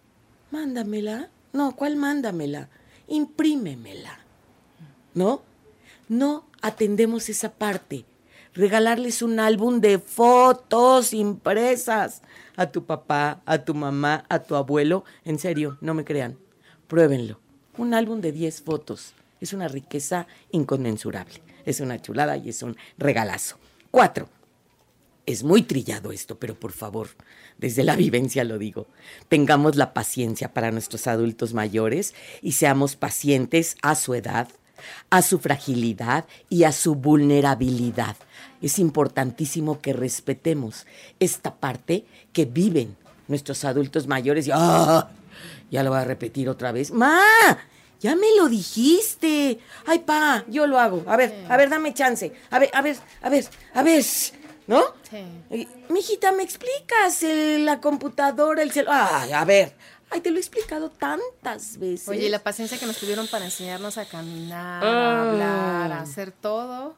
mándamela. 0.52 1.30
No, 1.54 1.74
¿cuál 1.74 1.96
mándamela? 1.96 2.68
Imprímemela. 3.08 4.20
¿No? 5.14 5.42
No 6.10 6.46
atendemos 6.62 7.30
esa 7.30 7.54
parte. 7.54 8.04
Regalarles 8.54 9.22
un 9.22 9.40
álbum 9.40 9.80
de 9.80 9.98
fotos 9.98 11.14
impresas 11.14 12.22
a 12.58 12.72
tu 12.72 12.84
papá, 12.86 13.42
a 13.46 13.60
tu 13.60 13.74
mamá, 13.74 14.26
a 14.28 14.40
tu 14.40 14.58
abuelo. 14.58 15.06
En 15.24 15.40
serio, 15.40 15.78
no 15.80 15.94
me 15.94 16.04
crean. 16.04 16.38
Pruébenlo. 16.90 17.40
Un 17.78 17.94
álbum 17.94 18.20
de 18.20 18.34
10 18.34 18.64
fotos 18.64 19.14
es 19.40 19.54
una 19.54 19.70
riqueza 19.70 20.28
inconmensurable. 20.52 21.42
Es 21.66 21.80
una 21.80 22.02
chulada 22.02 22.38
y 22.38 22.50
es 22.50 22.64
un 22.64 22.78
regalazo. 22.98 23.58
Cuatro. 23.90 24.30
Es 25.26 25.44
muy 25.44 25.62
trillado 25.62 26.12
esto, 26.12 26.40
pero 26.40 26.60
por 26.60 26.72
favor, 26.72 27.10
desde 27.58 27.84
la 27.84 27.96
vivencia 27.96 28.44
lo 28.44 28.58
digo, 28.58 28.88
tengamos 29.30 29.76
la 29.76 29.94
paciencia 29.94 30.52
para 30.52 30.72
nuestros 30.72 31.06
adultos 31.06 31.54
mayores 31.54 32.16
y 32.42 32.54
seamos 32.54 32.96
pacientes 32.96 33.78
a 33.84 33.94
su 33.94 34.16
edad, 34.16 34.50
a 35.12 35.22
su 35.22 35.38
fragilidad 35.38 36.26
y 36.50 36.64
a 36.64 36.72
su 36.72 36.96
vulnerabilidad. 36.96 38.16
Es 38.64 38.80
importantísimo 38.80 39.80
que 39.80 39.94
respetemos 39.94 40.88
esta 41.20 41.56
parte 41.56 42.06
que 42.34 42.46
viven 42.46 42.98
nuestros 43.28 43.64
adultos 43.64 44.08
mayores 44.08 44.50
¡ah! 44.52 45.12
ya 45.70 45.84
lo 45.84 45.92
voy 45.92 46.00
a 46.00 46.06
repetir 46.06 46.50
otra 46.50 46.72
vez. 46.72 46.92
¡Ma! 46.92 47.22
Ya 48.02 48.16
me 48.16 48.36
lo 48.36 48.50
dijiste. 48.50 49.60
Ay, 49.86 50.00
pa, 50.00 50.44
yo 50.48 50.66
lo 50.68 50.80
hago. 50.80 51.04
A 51.08 51.16
ver, 51.18 51.46
a 51.50 51.56
ver, 51.56 51.70
dame 51.70 51.94
chance. 51.94 52.34
A 52.50 52.60
ver, 52.60 52.70
a 52.74 52.82
ver, 52.82 52.98
a 53.22 53.30
ver, 53.30 53.46
a 53.74 53.84
ver. 53.84 54.04
¿No? 54.68 54.84
Sí. 55.10 55.68
Mijita, 55.90 56.32
¿me 56.32 56.44
explicas 56.44 57.24
el- 57.24 57.66
la 57.66 57.80
computadora, 57.82 58.62
el 58.64 58.72
celular? 58.72 59.08
Ay, 59.12 59.32
a 59.34 59.44
ver. 59.46 59.74
Ay, 60.10 60.22
te 60.22 60.30
lo 60.32 60.38
he 60.38 60.40
explicado 60.40 60.90
tantas 60.90 61.78
veces. 61.78 62.08
Oye, 62.10 62.26
y 62.26 62.30
la 62.30 62.40
paciencia 62.40 62.78
que 62.78 62.86
nos 62.86 62.98
tuvieron 62.98 63.28
para 63.28 63.46
enseñarnos 63.46 63.98
a 63.98 64.06
caminar, 64.06 64.84
Ah. 64.84 64.88
a 64.88 65.30
hablar, 65.32 65.92
a 65.94 66.02
hacer 66.02 66.32
todo. 66.32 66.96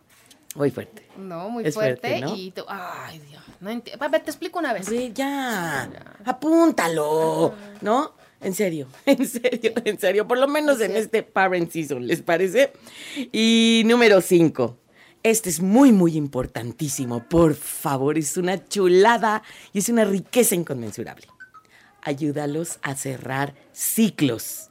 Muy 0.56 0.70
fuerte. 0.72 1.08
No, 1.18 1.50
muy 1.50 1.66
Es 1.66 1.74
fuerte, 1.74 2.08
fuerte. 2.08 2.22
¿no? 2.22 2.36
Y 2.36 2.52
tú, 2.52 2.64
ay, 2.68 3.20
Dios, 3.20 3.44
no 3.60 3.70
entiendo. 3.72 4.04
A 4.06 4.08
ver, 4.08 4.24
te 4.24 4.30
explico 4.32 4.60
una 4.60 4.72
vez. 4.74 4.86
Sí, 4.86 5.12
ya, 5.14 5.90
apúntalo, 6.26 7.54
¿no? 7.82 8.14
En 8.44 8.54
serio, 8.54 8.88
en 9.06 9.28
serio, 9.28 9.74
en 9.86 10.00
serio, 10.00 10.28
por 10.28 10.38
lo 10.38 10.48
menos 10.48 10.82
en 10.82 10.96
este 10.96 11.24
Parent 11.24 11.72
Season, 11.72 12.06
¿les 12.06 12.22
parece? 12.22 12.74
Y 13.32 13.84
número 13.86 14.22
cinco, 14.22 14.78
este 15.24 15.50
es 15.50 15.62
muy, 15.62 15.92
muy 15.94 16.18
importantísimo, 16.18 17.24
por 17.30 17.56
favor, 17.56 18.18
es 18.18 18.36
una 18.36 18.68
chulada 18.68 19.44
y 19.72 19.80
es 19.80 19.90
una 19.90 20.04
riqueza 20.04 20.56
inconmensurable. 20.56 21.28
Ayúdalos 22.02 22.80
a 22.82 22.96
cerrar 22.96 23.56
ciclos. 23.72 24.70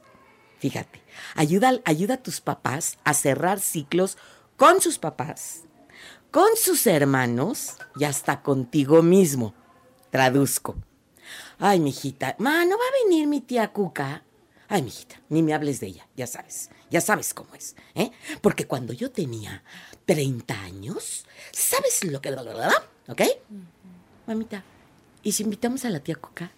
Fíjate, 0.59 1.01
ayuda, 1.35 1.81
ayuda 1.83 2.15
a 2.15 2.23
tus 2.23 2.39
papás 2.39 2.99
a 3.03 3.15
cerrar 3.15 3.59
ciclos 3.59 4.17
con 4.55 4.79
sus 4.81 4.99
papás, 4.99 5.63
con 6.29 6.49
sus 6.55 6.85
hermanos 6.85 7.73
y 7.97 8.03
hasta 8.03 8.43
contigo 8.43 9.01
mismo. 9.01 9.55
Traduzco. 10.11 10.75
Ay, 11.65 11.79
mijita, 11.79 12.35
ma, 12.39 12.65
¿no 12.65 12.77
va 12.77 12.83
a 12.83 13.03
venir 13.05 13.25
mi 13.25 13.39
tía 13.39 13.71
Cuca? 13.71 14.21
Ay, 14.67 14.81
mijita, 14.81 15.21
ni 15.29 15.41
me 15.41 15.53
hables 15.53 15.79
de 15.79 15.87
ella, 15.87 16.05
ya 16.13 16.27
sabes, 16.27 16.69
ya 16.91 16.99
sabes 16.99 17.33
cómo 17.33 17.55
es, 17.55 17.77
¿eh? 17.95 18.11
Porque 18.41 18.67
cuando 18.67 18.91
yo 18.91 19.11
tenía 19.11 19.63
30 20.05 20.59
años, 20.59 21.23
¿sabes 21.53 22.03
lo 22.03 22.19
que... 22.19 22.31
¿Ok? 23.07 23.21
Mamita, 24.27 24.61
¿y 25.23 25.31
si 25.31 25.43
invitamos 25.43 25.85
a 25.85 25.89
la 25.89 26.01
tía 26.01 26.15
Cuca? 26.15 26.51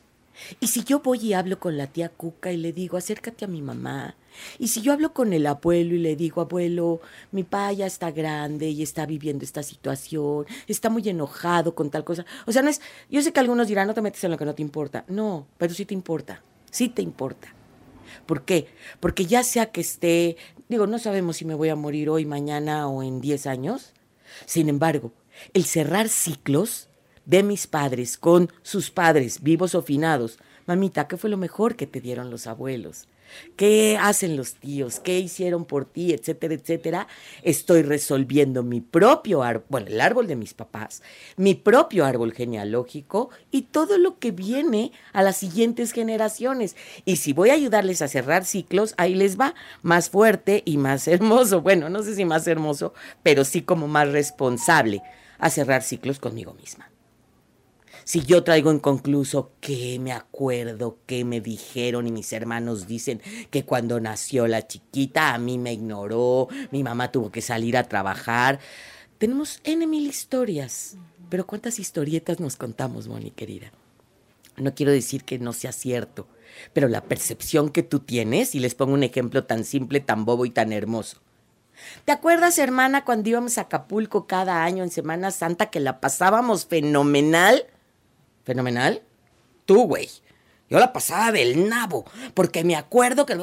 ¿Y 0.60 0.70
si 0.70 0.84
yo 0.84 1.02
voy 1.02 1.20
y 1.20 1.34
hablo 1.34 1.60
con 1.60 1.78
la 1.78 1.86
tía 1.86 2.10
Cuca 2.10 2.52
y 2.52 2.58
le 2.58 2.74
digo, 2.74 2.98
acércate 2.98 3.46
a 3.46 3.48
mi 3.48 3.62
mamá? 3.62 4.16
¿Y 4.60 4.70
si 4.70 4.82
yo 4.82 4.94
hablo 4.94 5.14
con 5.14 5.34
el 5.34 5.46
abuelo 5.48 5.96
y 5.96 6.00
le 6.00 6.16
digo, 6.16 6.42
abuelo, 6.42 7.02
mi 7.32 7.44
papá 7.44 7.74
ya 7.74 7.86
está 7.86 8.12
grande 8.12 8.70
y 8.70 8.82
está 8.82 9.06
viviendo 9.06 9.44
esta 9.44 9.64
situación, 9.64 10.46
está 10.68 10.90
muy 10.90 11.08
enojado 11.08 11.76
con 11.76 11.90
tal 11.90 12.04
cosa? 12.04 12.26
O 12.46 12.52
sea, 12.52 12.62
no 12.62 12.70
es, 12.70 12.82
yo 13.10 13.22
sé 13.22 13.32
que 13.34 13.40
algunos 13.40 13.68
dirán, 13.68 13.88
no 13.88 13.94
te 13.94 14.02
metes 14.02 14.24
en 14.24 14.32
lo 14.32 14.38
que 14.38 14.46
no 14.46 14.56
te 14.56 14.62
importa. 14.62 15.06
No, 15.08 15.48
pero 15.58 15.74
sí 15.74 15.86
te 15.86 15.94
importa, 15.94 16.44
sí 16.72 16.90
te 16.90 17.02
importa. 17.02 17.54
¿Por 18.26 18.44
qué? 18.44 18.68
Porque 19.00 19.26
ya 19.26 19.44
sea 19.44 19.72
que 19.72 19.82
esté, 19.82 20.38
digo, 20.68 20.88
no 20.88 21.00
sabemos 21.00 21.38
si 21.38 21.46
me 21.46 21.56
voy 21.56 21.70
a 21.70 21.76
morir 21.76 22.10
hoy, 22.10 22.26
mañana 22.26 22.88
o 22.88 23.04
en 23.04 23.22
10 23.22 23.48
años. 23.48 23.94
Sin 24.46 24.70
embargo, 24.70 25.12
el 25.54 25.66
cerrar 25.66 26.10
ciclos 26.10 26.90
de 27.26 27.44
mis 27.44 27.68
padres 27.68 28.18
con 28.18 28.52
sus 28.62 28.92
padres, 28.92 29.42
vivos 29.42 29.76
o 29.76 29.82
finados, 29.82 30.38
mamita, 30.66 31.08
¿qué 31.08 31.18
fue 31.18 31.30
lo 31.30 31.38
mejor 31.38 31.76
que 31.76 31.88
te 31.88 32.02
dieron 32.02 32.30
los 32.30 32.48
abuelos? 32.48 33.08
¿Qué 33.56 33.98
hacen 34.00 34.38
los 34.38 34.56
tíos? 34.56 35.00
¿Qué 35.00 35.20
hicieron 35.20 35.66
por 35.66 35.86
ti? 35.86 36.14
Etcétera, 36.14 36.54
etcétera. 36.54 37.08
Estoy 37.44 37.82
resolviendo 37.82 38.64
mi 38.64 38.82
propio 38.82 39.44
árbol, 39.44 39.66
bueno, 39.70 39.88
el 39.88 40.02
árbol 40.02 40.28
de 40.28 40.36
mis 40.36 40.54
papás, 40.54 41.02
mi 41.38 41.56
propio 41.56 42.06
árbol 42.06 42.34
genealógico 42.34 43.30
y 43.52 43.64
todo 43.64 43.98
lo 43.98 44.20
que 44.20 44.32
viene 44.32 44.92
a 45.14 45.24
las 45.24 45.38
siguientes 45.38 45.92
generaciones. 45.92 46.76
Y 47.06 47.18
si 47.18 47.34
voy 47.34 47.50
a 47.50 47.54
ayudarles 47.54 48.02
a 48.02 48.08
cerrar 48.08 48.46
ciclos, 48.46 48.94
ahí 48.98 49.16
les 49.16 49.40
va 49.40 49.56
más 49.82 50.10
fuerte 50.10 50.64
y 50.66 50.78
más 50.78 51.08
hermoso. 51.08 51.62
Bueno, 51.62 51.90
no 51.90 52.04
sé 52.04 52.16
si 52.16 52.26
más 52.26 52.48
hermoso, 52.48 52.94
pero 53.24 53.44
sí 53.44 53.62
como 53.62 53.88
más 53.88 54.10
responsable 54.10 55.02
a 55.40 55.50
cerrar 55.50 55.84
ciclos 55.84 56.20
conmigo 56.20 56.54
misma. 56.54 56.90
Si 58.06 58.22
yo 58.22 58.44
traigo 58.44 58.72
inconcluso 58.72 59.54
que 59.60 59.98
me 60.00 60.12
acuerdo, 60.12 61.00
que 61.08 61.26
me 61.26 61.42
dijeron 61.42 62.06
y 62.06 62.12
mis 62.12 62.34
hermanos 62.34 62.86
dicen 62.86 63.20
que 63.50 63.66
cuando 63.66 64.00
nació 64.00 64.46
la 64.46 64.68
chiquita 64.68 65.34
a 65.34 65.40
mí 65.40 65.58
me 65.58 65.74
ignoró, 65.74 66.48
mi 66.72 66.84
mamá 66.84 67.12
tuvo 67.12 67.32
que 67.32 67.42
salir 67.42 67.76
a 67.76 67.90
trabajar. 67.90 68.60
Tenemos 69.18 69.60
N 69.64 69.88
mil 69.88 70.06
historias, 70.06 70.98
pero 71.30 71.48
¿cuántas 71.48 71.80
historietas 71.80 72.40
nos 72.40 72.58
contamos, 72.58 73.08
Moni 73.08 73.32
querida? 73.32 73.72
No 74.56 74.76
quiero 74.76 74.92
decir 74.92 75.24
que 75.24 75.40
no 75.40 75.52
sea 75.52 75.72
cierto, 75.72 76.28
pero 76.74 76.88
la 76.88 77.06
percepción 77.06 77.70
que 77.70 77.82
tú 77.82 78.02
tienes, 78.02 78.54
y 78.54 78.60
les 78.60 78.76
pongo 78.76 78.94
un 78.94 79.04
ejemplo 79.04 79.46
tan 79.46 79.66
simple, 79.66 80.00
tan 80.00 80.26
bobo 80.26 80.46
y 80.46 80.52
tan 80.52 80.74
hermoso. 80.74 81.22
¿Te 82.06 82.12
acuerdas, 82.12 82.60
hermana, 82.60 83.04
cuando 83.04 83.30
íbamos 83.30 83.58
a 83.58 83.62
Acapulco 83.62 84.28
cada 84.28 84.64
año 84.64 84.84
en 84.84 84.92
Semana 84.92 85.32
Santa 85.32 85.72
que 85.72 85.80
la 85.80 86.00
pasábamos 86.00 86.68
fenomenal? 86.68 87.66
¿Fenomenal? 88.46 89.02
Tú, 89.66 89.84
güey. 89.84 90.08
Yo 90.70 90.80
la 90.80 90.94
pasaba 90.94 91.32
del 91.32 91.68
nabo, 91.68 92.06
porque 92.34 92.64
me 92.64 92.76
acuerdo 92.76 93.26
que... 93.26 93.38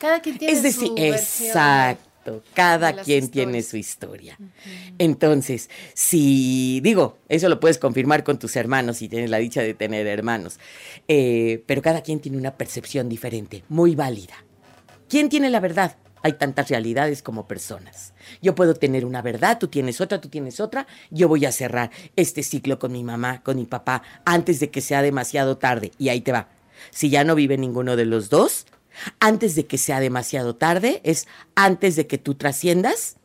Cada 0.00 0.20
quien 0.20 0.38
tiene 0.38 0.52
Es 0.52 0.62
decir, 0.62 0.88
su 0.88 0.94
exacto, 0.96 2.42
cada 2.54 2.94
quien 3.02 3.28
tiene 3.28 3.62
su 3.62 3.76
historia. 3.76 4.36
Entonces, 4.98 5.70
si 5.94 6.80
digo, 6.80 7.18
eso 7.28 7.48
lo 7.48 7.60
puedes 7.60 7.78
confirmar 7.78 8.24
con 8.24 8.38
tus 8.38 8.56
hermanos 8.56 8.96
si 8.96 9.08
tienes 9.08 9.30
la 9.30 9.38
dicha 9.38 9.62
de 9.62 9.74
tener 9.74 10.06
hermanos, 10.06 10.58
eh, 11.06 11.62
pero 11.66 11.80
cada 11.80 12.02
quien 12.02 12.18
tiene 12.18 12.38
una 12.38 12.56
percepción 12.56 13.08
diferente, 13.08 13.62
muy 13.68 13.94
válida. 13.94 14.34
¿Quién 15.08 15.28
tiene 15.28 15.48
la 15.48 15.60
verdad? 15.60 15.96
Hay 16.22 16.34
tantas 16.34 16.68
realidades 16.68 17.22
como 17.22 17.48
personas. 17.48 18.14
Yo 18.40 18.54
puedo 18.54 18.74
tener 18.74 19.04
una 19.04 19.22
verdad, 19.22 19.58
tú 19.58 19.68
tienes 19.68 20.00
otra, 20.00 20.20
tú 20.20 20.28
tienes 20.28 20.60
otra. 20.60 20.86
Yo 21.10 21.28
voy 21.28 21.44
a 21.44 21.52
cerrar 21.52 21.90
este 22.16 22.42
ciclo 22.42 22.78
con 22.78 22.92
mi 22.92 23.02
mamá, 23.02 23.42
con 23.42 23.56
mi 23.56 23.66
papá, 23.66 24.02
antes 24.24 24.60
de 24.60 24.70
que 24.70 24.80
sea 24.80 25.02
demasiado 25.02 25.58
tarde. 25.58 25.92
Y 25.98 26.08
ahí 26.08 26.20
te 26.20 26.32
va. 26.32 26.48
Si 26.90 27.10
ya 27.10 27.24
no 27.24 27.34
vive 27.34 27.58
ninguno 27.58 27.96
de 27.96 28.04
los 28.04 28.28
dos, 28.28 28.66
antes 29.20 29.54
de 29.54 29.66
que 29.66 29.78
sea 29.78 30.00
demasiado 30.00 30.56
tarde, 30.56 31.00
es 31.04 31.26
antes 31.54 31.96
de 31.96 32.06
que 32.06 32.18
tú 32.18 32.34
trasciendas 32.34 33.16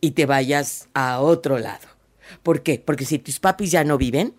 y 0.00 0.12
te 0.12 0.26
vayas 0.26 0.88
a 0.94 1.20
otro 1.20 1.58
lado. 1.58 1.88
¿Por 2.42 2.62
qué? 2.62 2.82
Porque 2.84 3.04
si 3.04 3.18
tus 3.18 3.40
papis 3.40 3.70
ya 3.70 3.84
no 3.84 3.98
viven, 3.98 4.34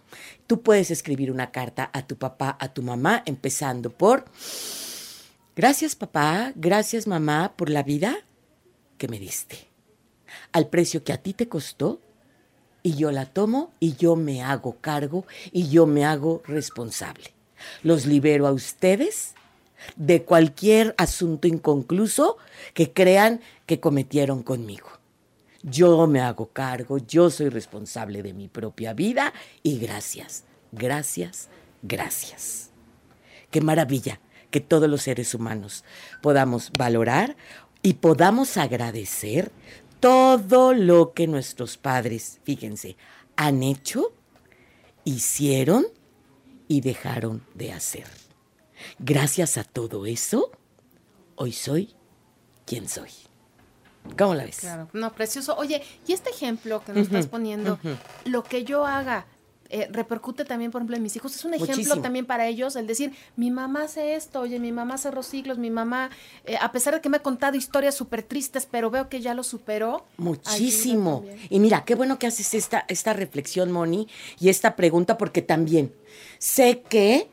tú 0.47 0.61
puedes 0.61 0.91
escribir 0.91 1.31
una 1.31 1.51
carta 1.51 1.89
a 1.93 2.05
tu 2.05 2.17
papá, 2.17 2.57
a 2.59 2.73
tu 2.73 2.81
mamá, 2.81 3.23
empezando 3.25 3.89
por... 3.89 4.25
Gracias 5.55 5.95
papá, 5.95 6.53
gracias 6.55 7.07
mamá 7.07 7.53
por 7.55 7.69
la 7.69 7.83
vida 7.83 8.17
que 8.97 9.07
me 9.07 9.19
diste. 9.19 9.67
Al 10.51 10.67
precio 10.67 11.03
que 11.03 11.13
a 11.13 11.17
ti 11.17 11.33
te 11.33 11.49
costó 11.49 11.99
y 12.83 12.95
yo 12.95 13.11
la 13.11 13.25
tomo 13.25 13.73
y 13.79 13.95
yo 13.95 14.15
me 14.15 14.41
hago 14.41 14.77
cargo 14.79 15.25
y 15.51 15.69
yo 15.69 15.85
me 15.85 16.05
hago 16.05 16.41
responsable. 16.45 17.33
Los 17.83 18.05
libero 18.05 18.47
a 18.47 18.53
ustedes 18.53 19.35
de 19.95 20.23
cualquier 20.23 20.95
asunto 20.97 21.47
inconcluso 21.47 22.37
que 22.73 22.93
crean 22.93 23.41
que 23.65 23.79
cometieron 23.79 24.43
conmigo. 24.43 24.89
Yo 25.61 26.07
me 26.07 26.21
hago 26.21 26.49
cargo, 26.49 26.99
yo 26.99 27.29
soy 27.29 27.49
responsable 27.49 28.23
de 28.23 28.33
mi 28.33 28.47
propia 28.47 28.93
vida 28.93 29.33
y 29.61 29.77
gracias, 29.77 30.45
gracias, 30.71 31.49
gracias. 31.81 32.69
Qué 33.51 33.59
maravilla 33.59 34.21
que 34.51 34.59
todos 34.59 34.89
los 34.89 35.03
seres 35.03 35.33
humanos 35.33 35.83
podamos 36.21 36.71
valorar 36.77 37.35
y 37.81 37.95
podamos 37.95 38.57
agradecer 38.57 39.51
todo 39.99 40.73
lo 40.73 41.13
que 41.13 41.27
nuestros 41.27 41.77
padres, 41.77 42.39
fíjense, 42.43 42.97
han 43.35 43.63
hecho, 43.63 44.13
hicieron 45.03 45.85
y 46.67 46.81
dejaron 46.81 47.45
de 47.53 47.73
hacer. 47.73 48.05
Gracias 48.97 49.57
a 49.57 49.63
todo 49.63 50.05
eso, 50.05 50.51
hoy 51.35 51.51
soy 51.51 51.95
quien 52.65 52.87
soy. 52.87 53.09
¿Cómo 54.17 54.35
la 54.35 54.45
ves? 54.45 54.59
Claro, 54.59 54.89
no, 54.93 55.13
precioso. 55.13 55.55
Oye, 55.57 55.83
y 56.07 56.13
este 56.13 56.29
ejemplo 56.29 56.83
que 56.83 56.93
nos 56.93 57.07
estás 57.07 57.27
poniendo, 57.27 57.79
lo 58.25 58.43
que 58.43 58.63
yo 58.63 58.85
haga, 58.85 59.25
eh, 59.69 59.87
repercute 59.91 60.45
también, 60.45 60.71
por 60.71 60.81
ejemplo, 60.81 60.95
en 60.95 61.03
mis 61.03 61.15
hijos. 61.15 61.35
Es 61.35 61.45
un 61.45 61.53
ejemplo 61.53 61.75
Muchísimo. 61.75 62.01
también 62.01 62.25
para 62.25 62.47
ellos 62.47 62.75
el 62.75 62.87
decir, 62.87 63.13
mi 63.35 63.51
mamá 63.51 63.83
hace 63.83 64.15
esto, 64.15 64.41
oye, 64.41 64.59
mi 64.59 64.71
mamá 64.71 64.97
cerró 64.97 65.21
siglos, 65.23 65.57
mi 65.57 65.69
mamá, 65.69 66.09
eh, 66.45 66.57
a 66.59 66.71
pesar 66.71 66.95
de 66.95 67.01
que 67.01 67.09
me 67.09 67.17
ha 67.17 67.23
contado 67.23 67.55
historias 67.55 67.95
súper 67.95 68.23
tristes, 68.23 68.67
pero 68.69 68.89
veo 68.89 69.09
que 69.09 69.21
ya 69.21 69.33
lo 69.33 69.43
superó. 69.43 70.05
Muchísimo. 70.17 71.23
Y 71.49 71.59
mira, 71.59 71.85
qué 71.85 71.95
bueno 71.95 72.17
que 72.19 72.27
haces 72.27 72.53
esta, 72.53 72.85
esta 72.87 73.13
reflexión, 73.13 73.71
Moni, 73.71 74.07
y 74.39 74.49
esta 74.49 74.75
pregunta, 74.75 75.17
porque 75.17 75.41
también 75.41 75.93
sé 76.39 76.81
que 76.87 77.29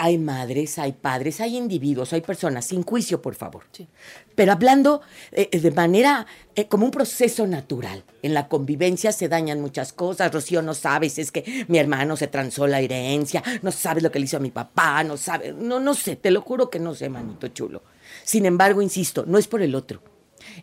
hay 0.00 0.16
madres, 0.16 0.78
hay 0.78 0.92
padres, 0.92 1.40
hay 1.40 1.56
individuos, 1.56 2.12
hay 2.12 2.20
personas, 2.20 2.66
sin 2.66 2.84
juicio, 2.84 3.20
por 3.20 3.34
favor. 3.34 3.64
Sí. 3.72 3.88
Pero 4.36 4.52
hablando 4.52 5.02
eh, 5.32 5.58
de 5.58 5.70
manera, 5.72 6.24
eh, 6.54 6.68
como 6.68 6.84
un 6.84 6.92
proceso 6.92 7.48
natural. 7.48 8.04
En 8.22 8.32
la 8.32 8.46
convivencia 8.46 9.10
se 9.10 9.28
dañan 9.28 9.60
muchas 9.60 9.92
cosas. 9.92 10.32
Rocío, 10.32 10.62
no 10.62 10.74
sabes, 10.74 11.18
es 11.18 11.32
que 11.32 11.64
mi 11.66 11.78
hermano 11.78 12.16
se 12.16 12.28
transó 12.28 12.68
la 12.68 12.80
herencia, 12.80 13.42
no 13.62 13.72
sabes 13.72 14.04
lo 14.04 14.12
que 14.12 14.20
le 14.20 14.26
hizo 14.26 14.36
a 14.36 14.40
mi 14.40 14.52
papá, 14.52 15.02
no 15.02 15.16
sabes, 15.16 15.52
no, 15.56 15.80
no 15.80 15.94
sé, 15.94 16.14
te 16.14 16.30
lo 16.30 16.42
juro 16.42 16.70
que 16.70 16.78
no 16.78 16.94
sé, 16.94 17.08
manito 17.08 17.48
chulo. 17.48 17.82
Sin 18.22 18.46
embargo, 18.46 18.80
insisto, 18.80 19.24
no 19.26 19.36
es 19.36 19.48
por 19.48 19.62
el 19.62 19.74
otro, 19.74 20.00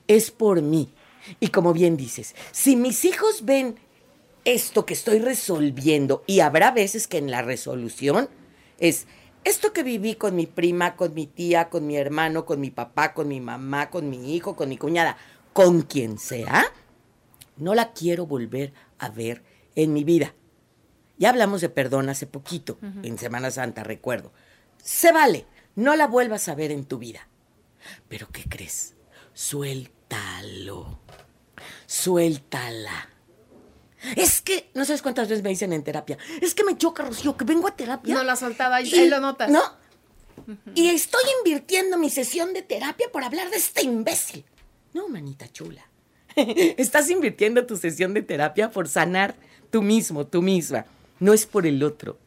es 0.08 0.32
por 0.32 0.62
mí. 0.62 0.94
Y 1.42 1.50
como 1.50 1.74
bien 1.74 1.98
dices, 1.98 2.36
si 2.54 2.77
mis 2.77 3.04
hijos 3.04 3.44
ven 3.44 3.75
esto 4.46 4.86
que 4.86 4.94
estoy 4.94 5.20
resolviendo, 5.20 6.24
y 6.25 6.39
habrá 6.39 6.72
veces 6.72 7.08
que 7.08 7.18
en 7.18 7.32
la 7.32 7.42
resolución 7.42 8.30
es 8.80 9.08
esto 9.46 9.72
que 9.72 9.84
viví 9.84 10.16
con 10.16 10.36
mi 10.36 10.48
prima, 10.48 10.96
con 10.96 11.14
mi 11.14 11.28
tía, 11.28 11.70
con 11.70 11.88
mi 11.88 11.96
hermano, 11.96 12.46
con 12.46 12.60
mi 12.60 12.72
papá, 12.72 13.14
con 13.14 13.28
mi 13.30 13.40
mamá, 13.40 13.90
con 13.90 14.10
mi 14.10 14.36
hijo, 14.36 14.56
con 14.56 14.68
mi 14.70 14.78
cuñada, 14.78 15.18
con 15.54 15.84
quien 15.84 16.18
sea, 16.18 16.66
no 17.56 17.75
la 17.75 17.94
quiero 17.94 18.25
volver 18.25 18.74
a 19.00 19.10
ver 19.10 19.44
en 19.75 19.94
mi 19.94 20.04
vida. 20.04 20.34
Ya 21.18 21.30
hablamos 21.30 21.62
de 21.62 21.70
perdón 21.70 22.10
hace 22.10 22.28
poquito, 22.28 22.78
en 23.04 23.18
Semana 23.18 23.52
Santa, 23.52 23.84
recuerdo. 23.84 24.34
Se 24.84 25.12
vale, 25.12 25.46
no 25.75 25.96
la 25.96 26.08
vuelvas 26.08 26.50
a 26.50 26.56
ver 26.56 26.72
en 26.72 26.84
tu 26.84 26.98
vida. 26.98 27.30
Pero 28.10 28.28
¿qué 28.32 28.44
crees? 28.50 28.96
Suéltalo. 29.34 31.00
Suéltala. 31.86 33.14
Es 34.16 34.42
que, 34.42 34.70
no 34.74 34.86
sabes 34.86 35.02
cuántas 35.02 35.28
veces 35.30 35.44
me 35.44 35.50
dicen 35.50 35.74
en 35.74 35.84
terapia, 35.84 36.18
es 36.42 36.54
que 36.54 36.64
me 36.64 36.78
choca, 36.78 37.04
Rocío, 37.04 37.36
que 37.38 37.46
vengo 37.46 37.68
a 37.68 37.76
terapia. 37.76 38.14
No 38.14 38.24
la 38.24 38.36
soltaba, 38.36 38.78
ahí, 38.78 38.92
ahí 38.94 39.10
lo 39.10 39.20
notas. 39.20 39.50
No. 39.50 39.62
Y 40.76 40.90
estoy 40.90 41.24
invirtiendo 41.40 41.98
mi 41.98 42.10
sesión 42.10 42.54
de 42.54 42.62
terapia 42.62 43.08
por 43.12 43.24
hablar 43.24 43.50
de 43.50 43.58
este 43.58 43.84
imbécil. 43.84 44.46
No, 44.94 45.08
manita 45.08 45.48
chula. 45.52 45.90
Estás 46.36 47.10
invirtiendo 47.10 47.66
tu 47.66 47.78
sesión 47.78 48.14
de 48.14 48.22
terapia 48.22 48.70
por 48.70 48.88
sanar 48.88 49.36
tú 49.72 49.82
mismo, 49.82 50.28
tú 50.28 50.42
misma. 50.42 50.86
No 51.20 51.34
es 51.34 51.46
por 51.46 51.66
el 51.66 51.82
otro. 51.84 52.18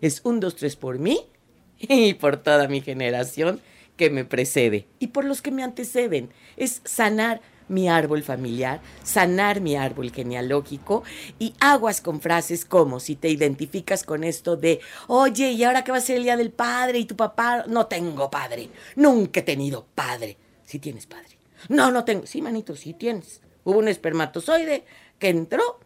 Es 0.00 0.20
un, 0.24 0.40
dos, 0.40 0.56
tres 0.56 0.76
por 0.76 0.98
mí 0.98 1.20
y 1.78 2.14
por 2.14 2.36
toda 2.36 2.68
mi 2.68 2.80
generación 2.80 3.60
que 3.96 4.10
me 4.10 4.24
precede 4.24 4.86
y 4.98 5.08
por 5.08 5.24
los 5.24 5.40
que 5.40 5.50
me 5.50 5.62
anteceden. 5.62 6.30
Es 6.56 6.80
sanar 6.84 7.40
mi 7.68 7.88
árbol 7.88 8.22
familiar, 8.22 8.80
sanar 9.02 9.60
mi 9.60 9.76
árbol 9.76 10.10
genealógico 10.10 11.02
y 11.38 11.54
aguas 11.60 12.00
con 12.00 12.20
frases 12.20 12.64
como 12.64 13.00
si 13.00 13.16
te 13.16 13.28
identificas 13.28 14.04
con 14.04 14.24
esto 14.24 14.56
de, 14.56 14.80
oye, 15.06 15.52
¿y 15.52 15.64
ahora 15.64 15.84
qué 15.84 15.92
va 15.92 15.98
a 15.98 16.02
ser 16.02 16.16
el 16.16 16.24
Día 16.24 16.36
del 16.36 16.50
Padre? 16.50 16.98
¿Y 16.98 17.04
tu 17.04 17.16
papá? 17.16 17.64
No 17.66 17.86
tengo 17.86 18.30
padre, 18.30 18.68
nunca 18.96 19.40
he 19.40 19.42
tenido 19.42 19.86
padre. 19.94 20.36
Si 20.64 20.78
tienes 20.78 21.06
padre. 21.06 21.36
No, 21.68 21.90
no 21.90 22.04
tengo. 22.04 22.26
Sí, 22.26 22.42
manito, 22.42 22.74
sí 22.76 22.94
tienes. 22.94 23.40
Hubo 23.64 23.78
un 23.78 23.88
espermatozoide 23.88 24.84
que 25.18 25.28
entró, 25.28 25.80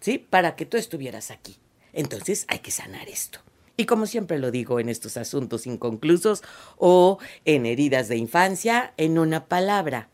¿sí? 0.00 0.18
Para 0.18 0.56
que 0.56 0.66
tú 0.66 0.76
estuvieras 0.76 1.30
aquí. 1.30 1.56
Entonces 1.92 2.44
hay 2.48 2.60
que 2.60 2.70
sanar 2.70 3.08
esto. 3.08 3.40
Y 3.76 3.86
como 3.86 4.06
siempre 4.06 4.38
lo 4.38 4.50
digo 4.50 4.78
en 4.78 4.88
estos 4.88 5.16
asuntos 5.16 5.66
inconclusos 5.66 6.42
o 6.76 7.18
en 7.44 7.66
heridas 7.66 8.08
de 8.08 8.16
infancia, 8.16 8.92
en 8.96 9.18
una 9.18 9.46
palabra, 9.46 10.10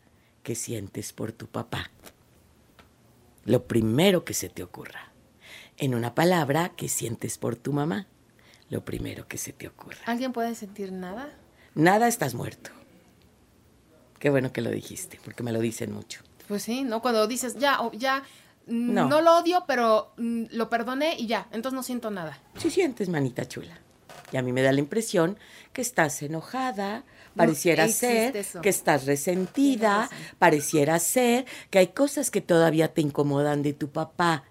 que 0.47 0.55
sientes 0.55 1.11
por 1.11 1.33
tu 1.33 1.47
papá. 1.47 1.91
Lo 3.43 3.67
primero 3.67 4.23
que 4.23 4.33
se 4.33 4.47
te 4.47 4.63
ocurra. 4.63 5.11
En 5.75 5.93
una 5.93 6.15
palabra, 6.15 6.69
que 6.69 6.87
sientes 6.87 7.37
por 7.37 7.57
tu 7.57 7.73
mamá. 7.73 8.07
Lo 8.69 8.85
primero 8.85 9.27
que 9.27 9.37
se 9.37 9.51
te 9.51 9.67
ocurra. 9.67 9.97
¿Alguien 10.05 10.31
puede 10.31 10.55
sentir 10.55 10.93
nada? 10.93 11.37
Nada 11.75 12.07
estás 12.07 12.33
muerto. 12.33 12.69
Qué 14.19 14.29
bueno 14.29 14.53
que 14.53 14.61
lo 14.61 14.71
dijiste, 14.71 15.19
porque 15.21 15.43
me 15.43 15.51
lo 15.51 15.59
dicen 15.59 15.91
mucho. 15.91 16.21
Pues 16.47 16.63
sí, 16.63 16.85
¿no? 16.85 17.01
Cuando 17.01 17.27
dices, 17.27 17.57
ya, 17.59 17.81
ya, 17.91 18.23
mm, 18.67 18.93
no. 18.93 19.09
no 19.09 19.19
lo 19.19 19.39
odio, 19.39 19.65
pero 19.67 20.13
mm, 20.15 20.45
lo 20.51 20.69
perdoné 20.69 21.17
y 21.19 21.27
ya, 21.27 21.49
entonces 21.51 21.75
no 21.75 21.83
siento 21.83 22.09
nada. 22.09 22.39
Sí 22.55 22.71
sientes, 22.71 23.09
manita 23.09 23.45
chula. 23.45 23.81
Y 24.31 24.37
a 24.37 24.41
mí 24.41 24.51
me 24.51 24.61
da 24.61 24.71
la 24.71 24.79
impresión 24.79 25.37
que 25.73 25.81
estás 25.81 26.21
enojada, 26.21 27.03
pareciera 27.35 27.87
ser 27.87 28.45
que 28.61 28.69
estás 28.69 29.05
resentida, 29.05 30.09
pareciera 30.39 30.99
ser 30.99 31.45
que 31.69 31.79
hay 31.79 31.87
cosas 31.87 32.31
que 32.31 32.41
todavía 32.41 32.93
te 32.93 33.01
incomodan 33.01 33.63
de 33.63 33.73
tu 33.73 33.89
papá 33.89 34.43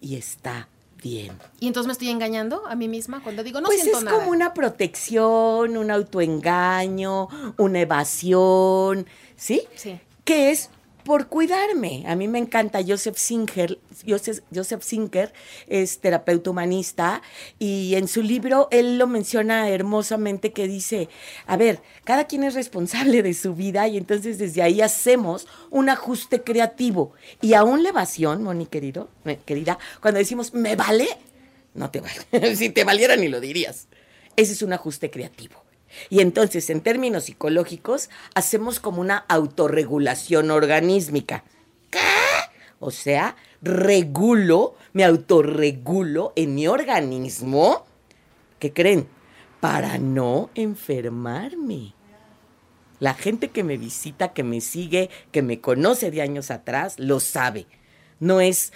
y 0.00 0.16
está 0.16 0.68
bien. 1.02 1.32
¿Y 1.60 1.66
entonces 1.66 1.86
me 1.86 1.92
estoy 1.92 2.10
engañando 2.10 2.66
a 2.66 2.74
mí 2.74 2.88
misma 2.88 3.22
cuando 3.22 3.42
digo 3.42 3.60
no 3.60 3.66
pues 3.66 3.80
siento 3.80 4.00
nada? 4.00 4.10
Pues 4.10 4.20
es 4.20 4.24
como 4.26 4.36
una 4.36 4.54
protección, 4.54 5.76
un 5.76 5.90
autoengaño, 5.90 7.28
una 7.56 7.80
evasión, 7.80 9.06
¿sí? 9.36 9.62
Sí. 9.76 10.00
Que 10.24 10.50
es 10.50 10.70
por 11.04 11.28
cuidarme. 11.28 12.04
A 12.06 12.16
mí 12.16 12.28
me 12.28 12.38
encanta 12.38 12.80
Joseph 12.86 13.16
Singer. 13.16 13.78
Joseph, 14.06 14.40
Joseph 14.54 14.82
Singer 14.82 15.32
es 15.66 15.98
terapeuta 15.98 16.50
humanista 16.50 17.22
y 17.58 17.94
en 17.94 18.08
su 18.08 18.22
libro 18.22 18.68
él 18.70 18.98
lo 18.98 19.06
menciona 19.06 19.68
hermosamente 19.68 20.52
que 20.52 20.68
dice, 20.68 21.08
a 21.46 21.56
ver, 21.56 21.80
cada 22.04 22.24
quien 22.24 22.44
es 22.44 22.54
responsable 22.54 23.22
de 23.22 23.34
su 23.34 23.54
vida 23.54 23.88
y 23.88 23.96
entonces 23.96 24.38
desde 24.38 24.62
ahí 24.62 24.80
hacemos 24.80 25.46
un 25.70 25.88
ajuste 25.88 26.42
creativo. 26.42 27.12
Y 27.40 27.54
aún 27.54 27.82
la 27.82 27.90
evasión, 27.90 28.42
Moni 28.42 28.66
querido, 28.66 29.08
eh, 29.24 29.38
querida, 29.44 29.78
cuando 30.00 30.18
decimos, 30.18 30.54
¿me 30.54 30.76
vale? 30.76 31.08
No 31.74 31.90
te 31.90 32.00
vale. 32.00 32.56
si 32.56 32.70
te 32.70 32.84
valiera 32.84 33.16
ni 33.16 33.28
lo 33.28 33.40
dirías. 33.40 33.88
Ese 34.36 34.52
es 34.52 34.62
un 34.62 34.72
ajuste 34.72 35.10
creativo. 35.10 35.62
Y 36.08 36.20
entonces, 36.20 36.70
en 36.70 36.80
términos 36.80 37.24
psicológicos, 37.24 38.10
hacemos 38.34 38.80
como 38.80 39.00
una 39.00 39.18
autorregulación 39.28 40.50
organísmica. 40.50 41.44
¿Qué? 41.90 41.98
O 42.78 42.90
sea, 42.90 43.36
regulo, 43.62 44.74
me 44.92 45.04
autorregulo 45.04 46.32
en 46.36 46.54
mi 46.54 46.66
organismo. 46.66 47.84
¿Qué 48.58 48.72
creen? 48.72 49.08
Para 49.60 49.98
no 49.98 50.50
enfermarme. 50.54 51.94
La 52.98 53.14
gente 53.14 53.48
que 53.48 53.64
me 53.64 53.76
visita, 53.76 54.32
que 54.32 54.44
me 54.44 54.60
sigue, 54.60 55.10
que 55.32 55.42
me 55.42 55.60
conoce 55.60 56.10
de 56.10 56.22
años 56.22 56.50
atrás, 56.50 56.98
lo 56.98 57.20
sabe. 57.20 57.66
No 58.18 58.40
es 58.40 58.72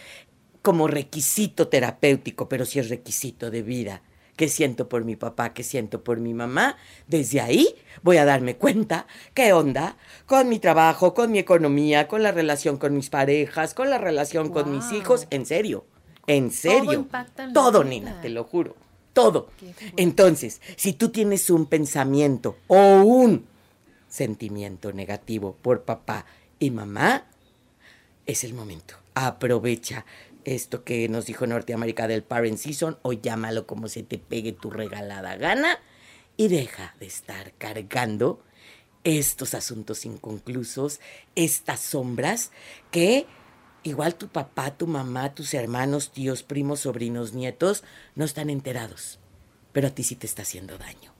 como 0.62 0.88
requisito 0.88 1.68
terapéutico, 1.68 2.48
pero 2.48 2.64
sí 2.64 2.78
es 2.78 2.88
requisito 2.88 3.50
de 3.50 3.62
vida 3.62 4.02
qué 4.36 4.48
siento 4.48 4.88
por 4.88 5.04
mi 5.04 5.16
papá, 5.16 5.52
qué 5.52 5.62
siento 5.62 6.02
por 6.02 6.20
mi 6.20 6.34
mamá, 6.34 6.76
desde 7.06 7.40
ahí 7.40 7.74
voy 8.02 8.16
a 8.16 8.24
darme 8.24 8.56
cuenta 8.56 9.06
qué 9.32 9.52
onda 9.52 9.96
con 10.26 10.48
mi 10.48 10.58
trabajo, 10.58 11.14
con 11.14 11.30
mi 11.30 11.38
economía, 11.38 12.08
con 12.08 12.22
la 12.22 12.32
relación 12.32 12.76
con 12.76 12.96
mis 12.96 13.10
parejas, 13.10 13.74
con 13.74 13.90
la 13.90 13.98
relación 13.98 14.50
con 14.50 14.70
mis 14.70 14.92
hijos, 14.92 15.26
en 15.30 15.46
serio, 15.46 15.84
en 16.26 16.50
serio. 16.50 17.06
Todo, 17.52 17.52
Todo 17.52 17.84
Nina, 17.84 18.20
te 18.20 18.28
lo 18.28 18.44
juro. 18.44 18.76
Todo. 19.12 19.48
Entonces, 19.96 20.60
si 20.76 20.92
tú 20.92 21.10
tienes 21.10 21.48
un 21.48 21.66
pensamiento 21.66 22.56
o 22.66 23.02
un 23.02 23.46
sentimiento 24.08 24.92
negativo 24.92 25.56
por 25.62 25.82
papá 25.82 26.26
y 26.58 26.70
mamá, 26.70 27.24
es 28.26 28.44
el 28.44 28.54
momento. 28.54 28.94
Aprovecha 29.14 30.04
esto 30.44 30.84
que 30.84 31.08
nos 31.08 31.26
dijo 31.26 31.46
Norteamérica 31.46 32.08
del 32.08 32.22
Parent 32.22 32.58
Season, 32.58 32.98
o 33.02 33.12
llámalo 33.12 33.66
como 33.66 33.88
se 33.88 34.02
te 34.02 34.18
pegue 34.18 34.52
tu 34.52 34.70
regalada 34.70 35.36
gana, 35.36 35.78
y 36.36 36.48
deja 36.48 36.94
de 36.98 37.06
estar 37.06 37.52
cargando 37.54 38.42
estos 39.04 39.54
asuntos 39.54 40.04
inconclusos, 40.06 41.00
estas 41.34 41.80
sombras 41.80 42.50
que 42.90 43.26
igual 43.82 44.16
tu 44.16 44.28
papá, 44.28 44.76
tu 44.76 44.86
mamá, 44.86 45.34
tus 45.34 45.54
hermanos, 45.54 46.10
tíos, 46.10 46.42
primos, 46.42 46.80
sobrinos, 46.80 47.34
nietos 47.34 47.84
no 48.14 48.24
están 48.24 48.50
enterados, 48.50 49.20
pero 49.72 49.88
a 49.88 49.90
ti 49.90 50.02
sí 50.02 50.16
te 50.16 50.26
está 50.26 50.42
haciendo 50.42 50.78
daño. 50.78 51.12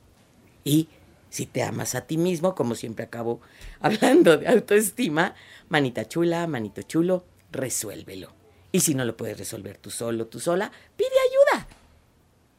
Y 0.65 0.89
si 1.29 1.47
te 1.47 1.63
amas 1.63 1.95
a 1.95 2.07
ti 2.07 2.17
mismo, 2.17 2.55
como 2.55 2.75
siempre 2.75 3.05
acabo 3.05 3.41
hablando 3.81 4.37
de 4.39 4.49
autoestima, 4.49 5.35
manita 5.69 6.09
chula, 6.09 6.47
manito 6.47 6.83
chulo, 6.83 7.25
resuélvelo. 7.53 8.44
Y 8.75 8.81
si 8.81 8.97
no 8.97 9.05
lo 9.05 9.17
puedes 9.17 9.39
resolver 9.39 9.79
tú 9.79 9.89
solo, 9.89 10.27
tú 10.27 10.41
sola, 10.41 10.73
pide 10.97 11.07
ayuda. 11.31 11.69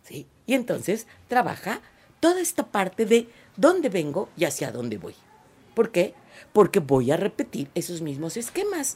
¿Sí? 0.02 0.28
Y 0.46 0.54
entonces 0.54 1.08
trabaja 1.28 1.82
toda 2.22 2.40
esta 2.40 2.68
parte 2.68 3.06
de 3.06 3.28
dónde 3.58 3.90
vengo 3.90 4.30
y 4.38 4.46
hacia 4.46 4.72
dónde 4.72 4.98
voy. 4.98 5.14
¿Por 5.74 5.92
qué? 5.92 6.14
Porque 6.54 6.80
voy 6.80 7.12
a 7.12 7.18
repetir 7.18 7.70
esos 7.76 8.00
mismos 8.00 8.38
esquemas. 8.38 8.96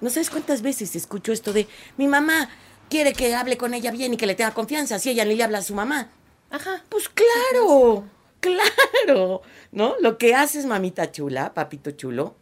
No 0.00 0.08
sabes 0.08 0.30
cuántas 0.30 0.62
veces 0.62 0.94
escucho 0.94 1.32
esto 1.32 1.52
de 1.52 1.66
mi 1.96 2.06
mamá 2.06 2.48
quiere 2.88 3.12
que 3.12 3.34
hable 3.34 3.56
con 3.56 3.74
ella 3.74 3.90
bien 3.90 4.14
y 4.14 4.16
que 4.16 4.26
le 4.26 4.36
tenga 4.36 4.54
confianza, 4.54 5.00
si 5.00 5.10
ella 5.10 5.24
ni 5.24 5.34
le 5.34 5.42
habla 5.42 5.58
a 5.58 5.62
su 5.62 5.74
mamá. 5.74 6.12
Ajá. 6.48 6.84
Pues 6.88 7.08
claro, 7.08 8.08
claro. 8.38 9.42
¿No? 9.72 9.96
Lo 10.00 10.16
que 10.16 10.36
haces, 10.36 10.64
mamita 10.64 11.10
chula, 11.10 11.54
papito 11.54 11.90
chulo, 11.90 12.36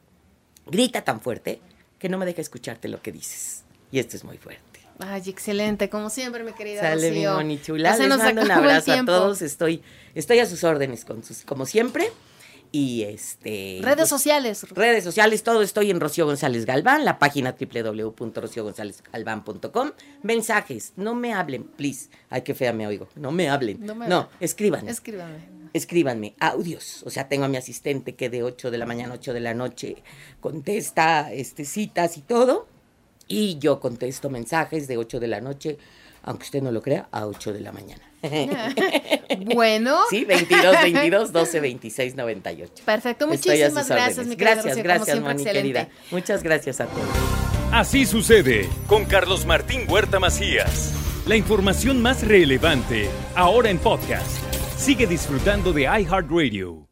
grita 0.67 1.05
tan 1.05 1.23
fuerte 1.23 1.63
que 1.99 2.11
no 2.11 2.19
me 2.19 2.27
deja 2.27 2.43
escucharte 2.43 2.87
lo 2.89 3.01
que 3.01 3.13
dices. 3.13 3.65
Y 3.93 3.99
esto 3.99 4.17
es 4.17 4.25
muy 4.25 4.39
fuerte. 4.39 4.81
Ay, 4.99 5.23
excelente, 5.27 5.89
como 5.89 6.11
siempre, 6.11 6.43
mi 6.45 6.53
querida 6.53 6.83
Sale 6.83 7.11
mi 7.11 7.27
moni 7.27 7.59
chula. 7.61 7.97
Les 7.97 8.09
mando 8.09 8.43
un 8.43 8.51
abrazo 8.51 8.93
a 8.93 9.03
todos. 9.05 9.41
Estoy, 9.41 9.81
estoy 10.15 10.41
a 10.41 10.47
sus 10.47 10.63
órdenes, 10.63 11.07
con 11.07 11.25
sus, 11.25 11.41
como 11.43 11.65
siempre. 11.65 12.13
Y 12.73 13.03
este. 13.03 13.81
Redes 13.83 13.97
pues, 13.97 14.11
sociales. 14.11 14.65
Redes 14.71 15.03
sociales, 15.03 15.43
todo 15.43 15.61
estoy 15.63 15.91
en 15.91 15.99
Rocío 16.01 16.27
González 16.27 16.67
Galván, 16.67 17.05
la 17.05 17.19
página 17.19 17.57
www.rociogonzalezgalván.com. 17.59 19.91
Mensajes, 20.23 20.93
no 20.97 21.15
me 21.15 21.33
hablen, 21.33 21.65
please. 21.65 22.11
Ay, 22.29 22.43
qué 22.43 22.55
fea 22.55 22.73
me 22.73 22.87
oigo. 22.87 23.09
No 23.17 23.33
me 23.33 23.49
hablen. 23.49 23.85
No, 23.85 23.97
me 23.97 24.07
no 24.07 24.29
escriban. 24.39 24.89
Escríbanme 24.89 25.61
escríbanme 25.73 26.35
audios. 26.41 27.03
O 27.05 27.11
sea, 27.11 27.29
tengo 27.29 27.45
a 27.45 27.49
mi 27.49 27.57
asistente 27.57 28.15
que 28.15 28.29
de 28.29 28.43
8 28.43 28.71
de 28.71 28.79
la 28.79 28.87
mañana 28.87 29.15
a 29.15 29.17
8 29.17 29.33
de 29.33 29.41
la 29.41 29.55
noche 29.55 30.03
contesta 30.41 31.33
este, 31.33 31.65
citas 31.65 32.17
y 32.17 32.23
todo. 32.23 32.67
Y 33.31 33.59
yo 33.61 33.79
contesto 33.79 34.29
mensajes 34.29 34.89
de 34.89 34.97
8 34.97 35.21
de 35.21 35.29
la 35.29 35.41
noche, 35.41 35.79
aunque 36.25 36.45
usted 36.45 36.63
no 36.63 36.73
lo 36.73 36.83
crea, 36.83 37.09
a 37.13 37.27
8 37.27 37.53
de 37.53 37.61
la 37.61 37.71
mañana. 37.71 38.03
bueno. 39.55 39.99
Sí, 40.11 40.25
22, 40.25 40.83
22, 40.83 41.33
12, 41.33 41.61
26, 41.61 42.17
98. 42.17 42.83
Perfecto, 42.85 43.29
muchísimas 43.29 43.89
gracias, 43.89 44.27
mi 44.27 44.35
Gracias, 44.35 44.77
gracias, 44.77 45.21
Moni, 45.21 45.45
querida. 45.45 45.89
Muchas 46.11 46.43
gracias 46.43 46.81
a 46.81 46.87
todos. 46.87 47.07
Así 47.71 48.05
sucede 48.05 48.69
con 48.89 49.05
Carlos 49.05 49.47
Martín 49.47 49.83
Huerta 49.89 50.19
Macías. 50.19 50.93
La 51.25 51.37
información 51.37 52.03
más 52.03 52.27
relevante 52.27 53.09
ahora 53.37 53.71
en 53.71 53.79
podcast. 53.79 54.43
Sigue 54.77 55.07
disfrutando 55.07 55.73
de 55.73 55.83
iHeartRadio. 55.83 56.90